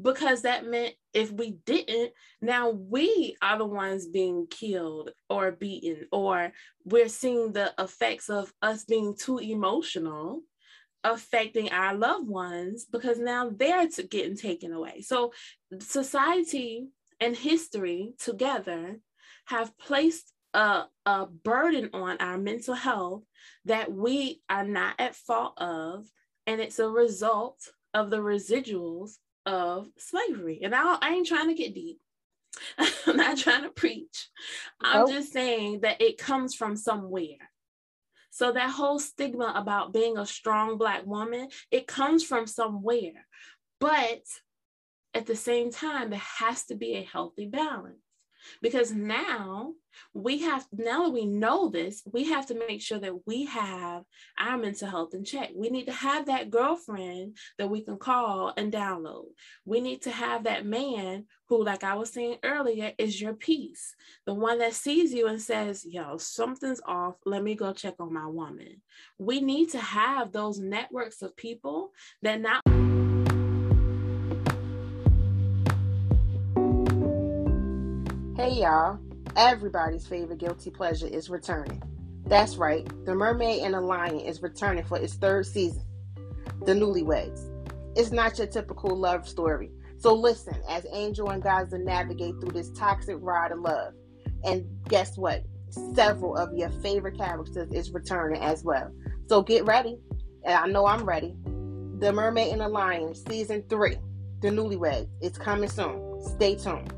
[0.00, 6.06] because that meant if we didn't, now we are the ones being killed or beaten,
[6.12, 6.52] or
[6.84, 10.42] we're seeing the effects of us being too emotional
[11.06, 15.00] affecting our loved ones because now they're getting taken away.
[15.02, 15.32] So
[15.78, 16.88] society
[17.20, 18.98] and history together
[19.46, 23.22] have placed a, a burden on our mental health
[23.66, 26.06] that we are not at fault of.
[26.46, 27.58] And it's a result
[27.94, 29.12] of the residuals
[29.44, 30.60] of slavery.
[30.62, 31.98] And I, I ain't trying to get deep.
[33.06, 34.28] I'm not trying to preach.
[34.80, 35.10] I'm nope.
[35.10, 37.50] just saying that it comes from somewhere.
[38.36, 43.26] So that whole stigma about being a strong black woman, it comes from somewhere.
[43.80, 44.24] But
[45.14, 47.96] at the same time, there has to be a healthy balance
[48.60, 49.72] because now
[50.14, 54.02] we have now that we know this we have to make sure that we have
[54.38, 55.50] our mental health in check.
[55.54, 59.26] We need to have that girlfriend that we can call and download.
[59.64, 63.94] We need to have that man who like i was saying earlier is your peace.
[64.26, 67.16] The one that sees you and says yo something's off.
[67.24, 68.82] Let me go check on my woman.
[69.18, 72.62] We need to have those networks of people that not
[78.36, 78.98] Hey y'all,
[79.36, 81.82] everybody's favorite guilty pleasure is returning.
[82.26, 85.84] That's right, The Mermaid and the Lion is returning for its third season,
[86.64, 87.52] The Newlyweds.
[87.96, 89.70] It's not your typical love story.
[89.98, 93.94] So listen as Angel and Gaza navigate through this toxic ride of love.
[94.44, 95.44] And guess what?
[95.94, 98.90] Several of your favorite characters is returning as well.
[99.28, 99.98] So get ready.
[100.44, 101.36] And I know I'm ready.
[101.98, 103.96] The Mermaid and the Lion, season three,
[104.40, 105.08] The Newlyweds.
[105.20, 106.20] It's coming soon.
[106.36, 106.92] Stay tuned.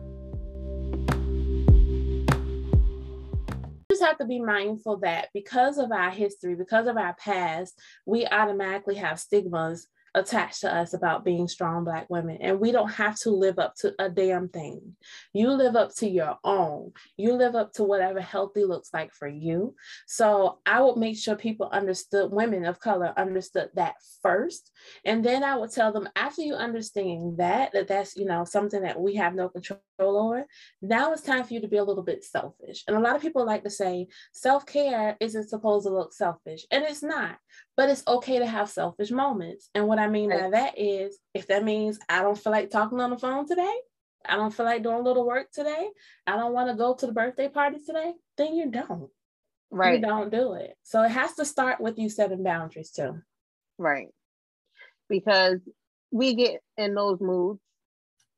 [3.98, 8.26] Just have to be mindful that because of our history, because of our past, we
[8.26, 13.18] automatically have stigmas attached to us about being strong black women and we don't have
[13.20, 14.96] to live up to a damn thing.
[15.33, 16.92] You live up to your own.
[17.16, 19.74] You live up to whatever healthy looks like for you.
[20.07, 24.70] So i would make sure people understood women of color understood that first.
[25.04, 28.83] And then i would tell them after you understand that that that's you know something
[28.83, 30.46] that we have no control over
[30.83, 32.85] now it's time for you to be a little bit selfish.
[32.87, 36.85] And a lot of people like to say self-care isn't supposed to look selfish and
[36.85, 37.37] it's not
[37.77, 39.71] but it's okay to have selfish moments.
[39.75, 40.42] And what I mean right.
[40.42, 43.75] by that is if that means I don't feel like talking on the phone today,
[44.27, 45.88] I don't feel like doing a little work today,
[46.27, 49.11] I don't want to go to the birthday party today, then you don't.
[49.71, 50.01] Right.
[50.01, 50.75] You don't do it.
[50.83, 53.21] So it has to start with you setting boundaries too.
[53.79, 54.09] Right.
[55.09, 55.61] Because
[56.11, 57.61] we get in those moods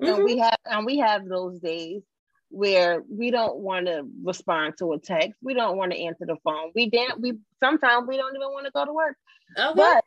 [0.03, 0.13] mm-hmm.
[0.13, 2.03] and we have and we have those days
[2.51, 5.39] where we don't want to respond to a text.
[5.43, 6.73] We don't want to answer the phone.
[6.75, 7.21] We didn't.
[7.21, 9.17] We sometimes we don't even want to go to work.
[9.59, 9.73] Okay.
[9.75, 10.05] But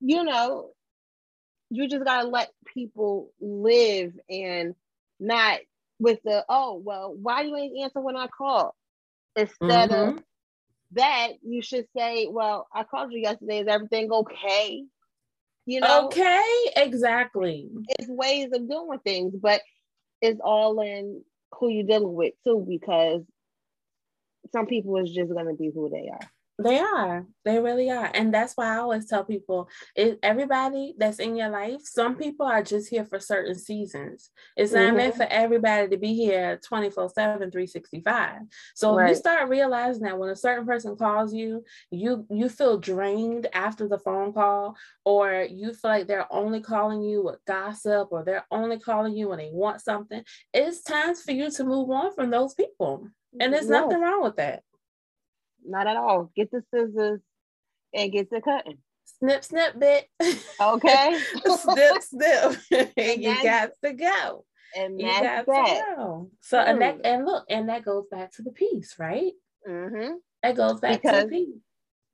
[0.00, 0.70] you know,
[1.70, 4.74] you just gotta let people live and
[5.18, 5.58] not
[5.98, 8.74] with the oh well, why you ain't answer when I call?
[9.36, 10.18] Instead mm-hmm.
[10.18, 10.24] of
[10.92, 13.60] that, you should say, well, I called you yesterday.
[13.60, 14.84] Is everything okay?
[15.66, 16.44] You know, okay,
[16.76, 17.68] exactly.
[17.88, 19.60] It's ways of doing things, but
[20.20, 21.22] it's all in
[21.58, 23.22] who you're dealing with too, because
[24.52, 26.33] some people is just gonna be who they are.
[26.62, 27.26] They are.
[27.44, 28.08] They really are.
[28.14, 32.46] And that's why I always tell people it, everybody that's in your life, some people
[32.46, 34.30] are just here for certain seasons.
[34.56, 34.96] It's not mm-hmm.
[34.96, 38.42] meant for everybody to be here 24 7, 365.
[38.76, 39.08] So right.
[39.08, 43.88] you start realizing that when a certain person calls you, you you feel drained after
[43.88, 48.46] the phone call, or you feel like they're only calling you with gossip, or they're
[48.52, 52.30] only calling you when they want something, it's time for you to move on from
[52.30, 53.08] those people.
[53.40, 54.62] And there's nothing wrong with that.
[55.64, 56.30] Not at all.
[56.36, 57.20] Get the scissors
[57.94, 58.78] and get the cutting.
[59.18, 60.08] Snip, snip, bit.
[60.60, 61.18] Okay.
[61.56, 62.56] snip, snip.
[62.96, 64.44] and you got to go.
[64.76, 65.46] And you got that.
[65.46, 66.30] to go.
[66.40, 66.68] So mm.
[66.68, 69.32] and that and look, and that goes back to the peace, right?
[69.68, 70.14] Mm-hmm.
[70.42, 71.58] That goes back because to the peace.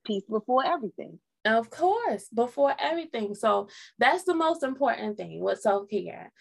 [0.05, 1.19] Peace before everything.
[1.43, 3.33] Of course, before everything.
[3.33, 6.31] So that's the most important thing with self care.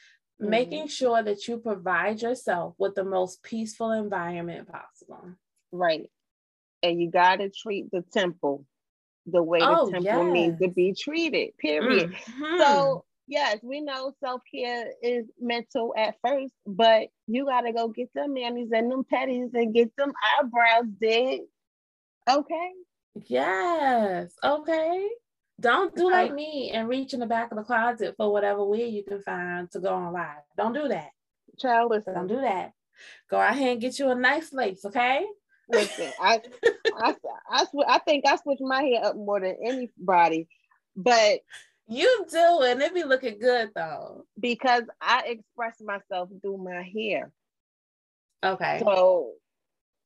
[0.41, 0.51] Mm-hmm.
[0.51, 5.37] Making sure that you provide yourself with the most peaceful environment possible.
[5.73, 6.11] Right.
[6.83, 8.65] And you got to treat the temple
[9.27, 10.33] the way oh, the temple yes.
[10.33, 12.13] needs to be treated, period.
[12.13, 12.59] Mm-hmm.
[12.59, 17.89] So, yes, we know self care is mental at first, but you got to go
[17.89, 21.41] get them manis and them petties and get them eyebrows did.
[22.29, 22.71] Okay.
[23.27, 24.33] Yes.
[24.43, 25.09] Okay.
[25.61, 28.95] Don't do like me and reach in the back of the closet for whatever wig
[28.95, 30.39] you can find to go on live.
[30.57, 31.11] Don't do that.
[31.59, 32.15] Child, listen.
[32.15, 32.73] Don't do that.
[33.31, 35.27] Go ahead and get you a nice lace, okay?
[35.71, 36.41] Listen, I,
[36.97, 37.15] I,
[37.51, 40.49] I, sw- I think I switch my hair up more than anybody,
[40.97, 41.41] but
[41.89, 44.25] you do, and it be looking good though.
[44.39, 47.33] Because I express myself through my hair.
[48.45, 48.81] Okay.
[48.85, 49.33] So,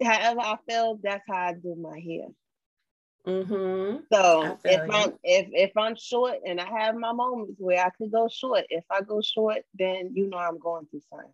[0.02, 2.28] however I feel, that's how I do my hair.
[3.26, 4.00] Mm-hmm.
[4.12, 4.92] So if you.
[4.92, 8.64] I'm if if I'm short and I have my moments where I could go short,
[8.68, 11.32] if I go short, then you know I'm going through something.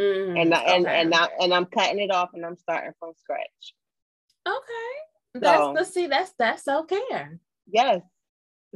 [0.00, 1.00] Mm, and I, and okay.
[1.00, 3.74] and I, and I'm cutting it off and I'm starting from scratch.
[4.46, 7.28] Okay, that's so, the see that's that's okay.
[7.70, 8.02] Yes.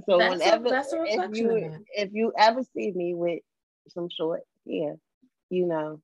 [0.09, 3.41] So that's whenever a, that's a if you if you ever see me with
[3.89, 4.95] some short yeah,
[5.49, 6.01] you know,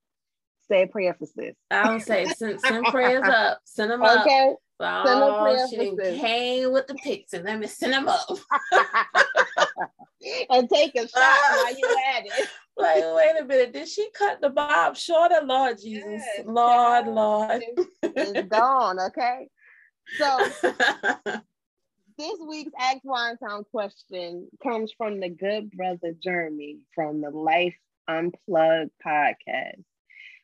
[0.69, 1.55] say a prayer for sis.
[1.71, 4.27] I don't say send, send prayers up, send them up.
[4.27, 4.55] Okay.
[4.81, 8.27] Oh, she didn't came with the pics and let me send them up.
[10.51, 11.11] and take a shot
[11.53, 12.49] while you at it.
[12.83, 15.41] Like, wait a minute, did she cut the bob shorter?
[15.45, 17.63] Lord Jesus, yes, Lord, Lord.
[18.03, 19.49] It's gone, okay?
[20.19, 20.39] So
[22.19, 27.77] this week's Ask Wine Town question comes from the good brother Jeremy from the Life
[28.09, 29.85] Unplugged podcast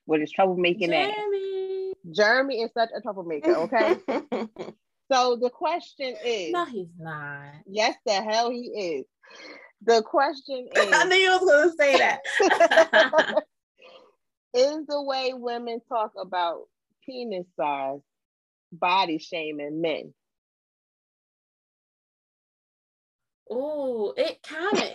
[0.07, 1.93] with his troublemaking Jeremy.
[1.93, 2.17] ass.
[2.17, 3.97] Jeremy is such a troublemaker, okay?
[5.13, 7.53] so the question is No, he's not.
[7.67, 8.63] Yes, the hell he
[8.97, 9.05] is.
[9.83, 12.21] The question is I knew you was gonna say that.
[14.55, 16.63] is the way women talk about
[17.05, 18.01] penis size
[18.73, 20.13] body shaming men?
[23.51, 24.83] Oh, it kind of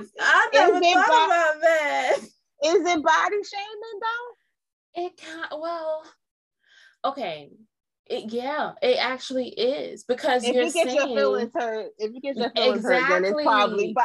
[0.00, 0.12] is.
[0.20, 2.16] I never thought bo- about that.
[2.18, 5.02] Is it body shaming though?
[5.06, 6.04] It can well,
[7.04, 7.50] okay.
[8.06, 12.20] It, yeah, it actually is because if you get saying, your feelings hurt, if you
[12.20, 13.94] get your feelings exactly, hurt, then it's probably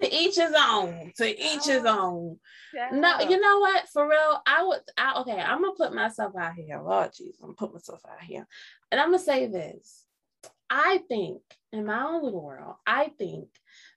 [0.02, 1.12] to each his own.
[1.16, 2.38] To each his oh, own.
[2.74, 2.88] Yeah.
[2.92, 3.88] No, you know what?
[3.88, 4.80] For real, I would.
[4.96, 6.80] I, okay, I'm gonna put myself out here.
[6.80, 8.46] Lord Jesus, I'm gonna put myself out here,
[8.90, 10.04] and I'm gonna say this.
[10.70, 11.40] I think
[11.72, 13.48] in my own little world, I think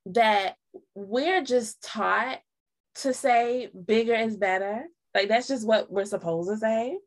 [0.07, 0.55] that
[0.95, 2.39] we're just taught
[2.95, 4.85] to say bigger is better.
[5.13, 6.97] Like that's just what we're supposed to say.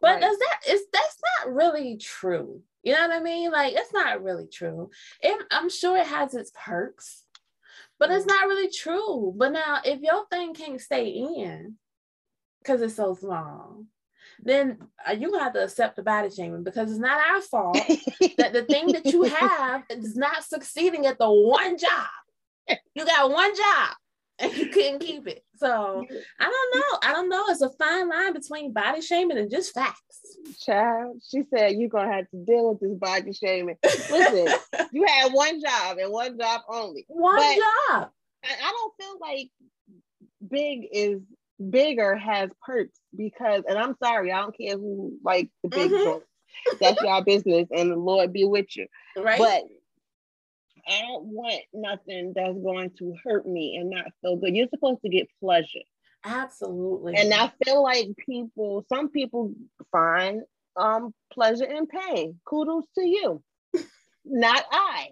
[0.00, 0.20] But right.
[0.20, 2.62] does that is that's not really true.
[2.82, 3.50] You know what I mean?
[3.50, 4.90] Like it's not really true.
[5.20, 7.22] It, I'm sure it has its perks,
[7.98, 8.28] but it's mm.
[8.28, 9.32] not really true.
[9.36, 11.76] But now if your thing can't stay in
[12.60, 13.84] because it's so small,
[14.42, 14.78] then
[15.08, 17.74] uh, you have to accept the body shaming because it's not our fault
[18.38, 22.08] that the thing that you have is not succeeding at the one job
[22.94, 23.96] you got one job
[24.42, 25.44] and you couldn't keep it.
[25.56, 26.04] So
[26.40, 26.98] I don't know.
[27.02, 27.44] I don't know.
[27.48, 30.00] It's a fine line between body shaming and just facts.
[30.60, 33.76] Child, she said you're gonna have to deal with this body shaming.
[33.82, 34.48] Listen,
[34.92, 37.04] you had one job and one job only.
[37.08, 38.10] One but job.
[38.44, 39.50] I, don't feel like
[40.46, 41.20] big is
[41.70, 46.18] bigger has perks because and I'm sorry, I don't care who like the big mm-hmm.
[46.80, 48.86] That's your business and the Lord be with you.
[49.16, 49.38] Right.
[49.38, 49.62] But
[50.88, 54.54] I don't want nothing that's going to hurt me and not feel good.
[54.54, 55.80] You're supposed to get pleasure.
[56.24, 57.16] Absolutely.
[57.16, 59.52] And I feel like people, some people
[59.90, 60.42] find
[60.76, 62.40] um pleasure in pain.
[62.44, 63.42] Kudos to you.
[64.24, 65.08] not I.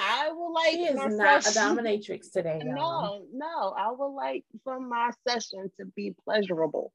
[0.00, 1.62] I will like she is not session.
[1.62, 2.60] a dominatrix today.
[2.64, 6.92] No, no, I would like for my session to be pleasurable.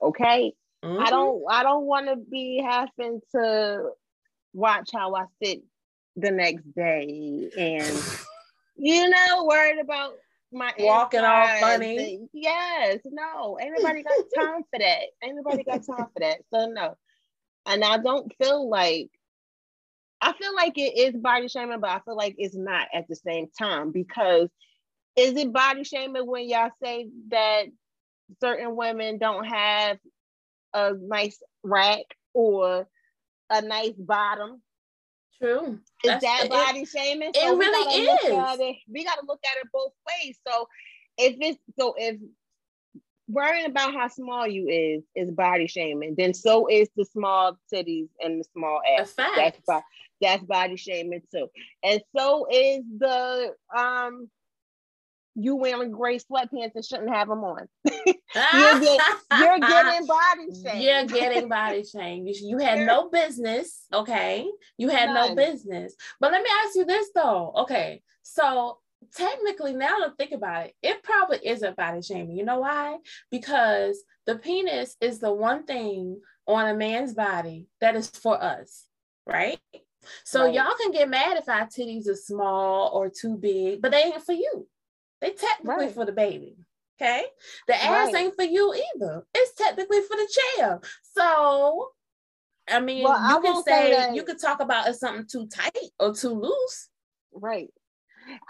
[0.00, 0.52] Okay.
[0.84, 1.02] Mm-hmm.
[1.02, 3.90] I don't I don't want to be having to
[4.52, 5.62] watch how I sit
[6.16, 7.50] the next day.
[7.56, 8.02] And
[8.76, 10.12] you know worried about
[10.52, 12.28] my walking all funny.
[12.32, 15.02] yes no anybody got time for that.
[15.22, 16.38] Anybody got time for that.
[16.52, 16.96] So no.
[17.66, 19.10] And i don't feel like
[20.20, 23.16] i feel like it is body shaming but i feel like it's not at the
[23.16, 24.48] same time because
[25.16, 27.64] is it body shaming when y'all say that
[28.40, 29.98] certain women don't have
[30.74, 32.86] a nice rack or
[33.50, 34.60] a nice bottom
[35.40, 35.78] True.
[36.04, 37.32] Is That's, that body it, shaming?
[37.34, 38.60] So it really is.
[38.60, 40.38] It, we got to look at it both ways.
[40.46, 40.68] So
[41.18, 42.18] if it's so if
[43.28, 46.14] worrying about how small you is is body shaming.
[46.16, 49.14] Then so is the small titties and the small ass.
[49.16, 49.58] That's
[50.20, 51.48] that's body shaming too.
[51.82, 54.28] And so is the um
[55.34, 57.66] you wearing gray sweatpants and shouldn't have them on.
[57.84, 57.94] you're,
[58.80, 59.00] get,
[59.38, 60.82] you're, getting body shame.
[60.82, 62.26] You're getting body shame.
[62.26, 64.46] You, you had no business, okay?
[64.78, 65.30] You had None.
[65.30, 65.94] no business.
[66.20, 67.52] But let me ask you this though.
[67.56, 68.78] Okay, so
[69.16, 72.36] technically, now to think about it, it probably isn't body shaming.
[72.36, 72.98] You know why?
[73.30, 78.86] Because the penis is the one thing on a man's body that is for us,
[79.26, 79.58] right?
[80.24, 80.54] So right.
[80.54, 84.22] y'all can get mad if our titties are small or too big, but they ain't
[84.22, 84.66] for you.
[85.24, 85.94] They technically right.
[85.94, 86.56] for the baby.
[87.00, 87.24] Okay.
[87.66, 88.24] The ass right.
[88.24, 89.24] ain't for you either.
[89.34, 90.80] It's technically for the chair.
[91.16, 91.88] So
[92.68, 95.46] I mean, well, you I can say, say you could talk about if something too
[95.46, 96.88] tight or too loose.
[97.32, 97.68] Right.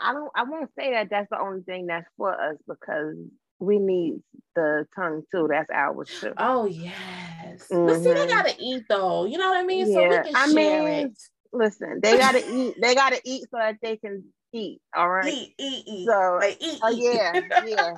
[0.01, 3.17] I don't I won't say that that's the only thing that's for us because
[3.61, 4.17] we need
[4.57, 5.47] the tongue too.
[5.49, 6.33] That's ours too.
[6.37, 7.69] Oh yes.
[7.71, 7.87] Mm-hmm.
[7.87, 8.29] But see, they mm-hmm.
[8.29, 9.27] gotta eat though.
[9.27, 9.89] You know what I mean?
[9.91, 9.95] Yeah.
[9.95, 11.19] So we can I share mean, it.
[11.53, 12.75] Listen, they gotta eat.
[12.81, 14.25] They gotta eat so that they can
[14.55, 14.81] eat.
[14.95, 15.33] All right.
[15.33, 16.07] Eat, eat, eat.
[16.07, 17.95] So like, eat, uh, yeah, yeah.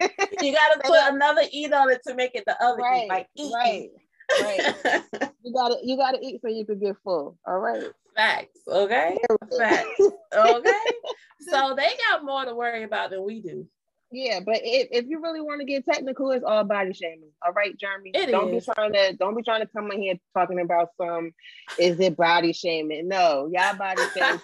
[0.40, 3.08] you gotta put another eat on it to make it the other right, eat.
[3.08, 3.88] Like eat, right.
[4.42, 5.30] Right.
[5.44, 7.38] you gotta you gotta eat so you can get full.
[7.46, 7.84] All right.
[8.14, 8.60] Facts.
[8.66, 9.16] Okay.
[9.58, 10.00] Facts.
[10.34, 10.80] Okay.
[11.40, 13.66] so they got more to worry about than we do.
[14.12, 17.30] Yeah, but if, if you really want to get technical, it's all body shaming.
[17.44, 18.12] All right, Jeremy.
[18.14, 18.64] It don't is.
[18.64, 21.32] be trying to don't be trying to come in here talking about some
[21.78, 23.08] is it body shaming?
[23.08, 24.40] No, y'all body shaming.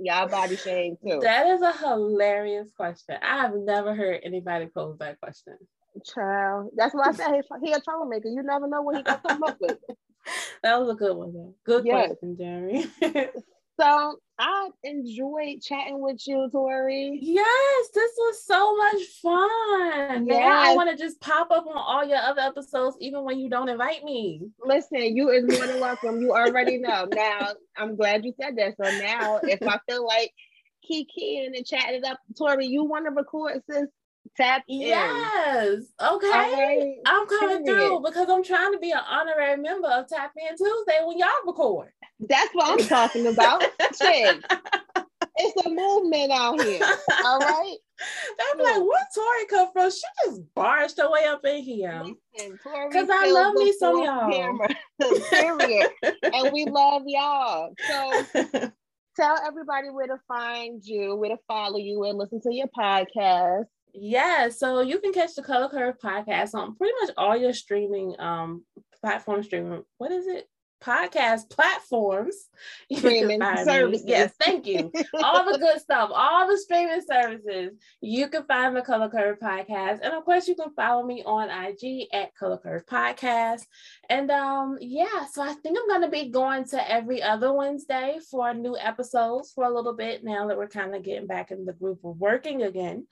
[0.00, 1.20] Y'all body shame too.
[1.22, 3.16] That is a hilarious question.
[3.22, 5.56] I have never heard anybody pose that question.
[6.04, 8.28] Child, that's why I said he, a troublemaker.
[8.28, 9.78] You never know what he gonna come up with.
[10.62, 11.32] that was a good one.
[11.32, 11.54] Though.
[11.64, 12.08] Good yes.
[12.08, 12.86] question, Jeremy.
[13.80, 17.18] so I enjoyed chatting with you, Tori.
[17.22, 20.26] Yes, this was so much fun.
[20.26, 20.38] Yes.
[20.38, 23.48] Now I want to just pop up on all your other episodes, even when you
[23.48, 24.42] don't invite me.
[24.62, 26.20] Listen, you is more than welcome.
[26.20, 27.06] You already know.
[27.14, 28.74] Now I'm glad you said that.
[28.82, 30.32] So now, if I feel like
[30.86, 33.86] Kiki and chatting it up, Tori, you want to record, sis?
[34.36, 34.80] Tap in.
[34.80, 35.82] Yes.
[36.00, 36.28] Okay.
[36.30, 36.96] Right.
[37.06, 41.00] I'm coming through because I'm trying to be an honorary member of Tap In Tuesday
[41.04, 41.90] when y'all record.
[42.20, 43.62] That's what I'm talking about.
[44.00, 44.44] Shit.
[45.42, 46.84] It's a movement out here.
[47.24, 47.76] All right.
[48.52, 49.90] I'm like, where Tori come from?
[49.90, 52.04] She just barged her way up in here.
[52.34, 54.30] Because I love me some y'all.
[54.30, 54.68] Camera,
[55.30, 55.90] period.
[56.02, 57.72] and we love y'all.
[57.86, 58.70] So
[59.16, 63.64] tell everybody where to find you, where to follow you, and listen to your podcast.
[63.92, 68.14] Yeah, so you can catch the Color Curve podcast on pretty much all your streaming
[68.18, 68.64] um
[69.00, 69.84] platform streaming.
[69.98, 70.48] What is it?
[70.82, 72.34] Podcast platforms.
[72.92, 74.02] Streaming services.
[74.02, 74.10] Me.
[74.10, 74.90] Yes, thank you.
[75.22, 77.72] all the good stuff, all the streaming services.
[78.00, 81.50] You can find the Color Curve podcast, and of course, you can follow me on
[81.50, 83.66] IG at Color Curve Podcast.
[84.08, 88.54] And um, yeah, so I think I'm gonna be going to every other Wednesday for
[88.54, 91.74] new episodes for a little bit now that we're kind of getting back in the
[91.74, 93.06] group of working again.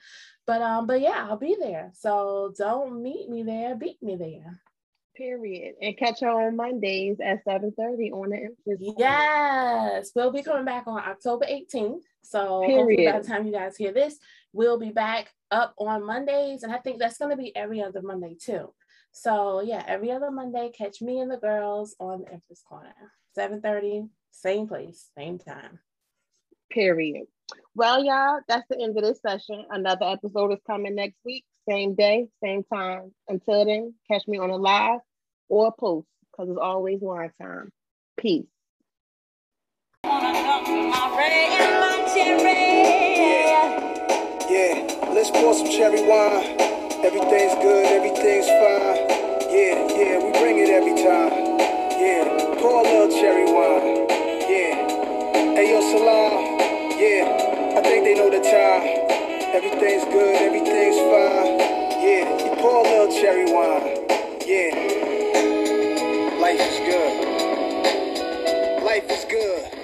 [0.49, 1.91] But um, but yeah, I'll be there.
[1.93, 4.59] So don't meet me there, beat me there.
[5.15, 5.75] Period.
[5.79, 8.95] And catch her on Mondays at 7:30 on the Empress.
[8.97, 12.01] Yes, we'll be coming back on October 18th.
[12.23, 13.13] So Period.
[13.13, 14.17] by the time you guys hear this,
[14.51, 16.63] we'll be back up on Mondays.
[16.63, 18.73] And I think that's gonna be every other Monday too.
[19.11, 22.95] So yeah, every other Monday, catch me and the girls on the Empress Corner.
[23.37, 25.77] 7:30, same place, same time.
[26.71, 27.25] Period.
[27.75, 29.65] Well, y'all, that's the end of this session.
[29.69, 33.13] Another episode is coming next week, same day, same time.
[33.27, 34.99] Until then, catch me on a live
[35.47, 37.69] or a post because it's always live time.
[38.17, 38.45] Peace.
[44.49, 44.81] Yeah,
[45.13, 46.57] let's pour some cherry wine.
[47.03, 49.07] Everything's good, everything's fine.
[49.49, 51.31] Yeah, yeah, we bring it every time.
[51.99, 54.07] Yeah, pour a little cherry wine.
[54.49, 55.55] Yeah.
[55.55, 56.48] Hey, yo, Salam.
[56.99, 57.77] Yeah.
[57.77, 58.83] I think they know the time.
[59.55, 61.59] Everything's good, everything's fine.
[62.03, 64.05] Yeah, you pour a little cherry wine.
[64.45, 64.75] Yeah.
[66.41, 68.83] Life is good.
[68.83, 69.78] Life is good.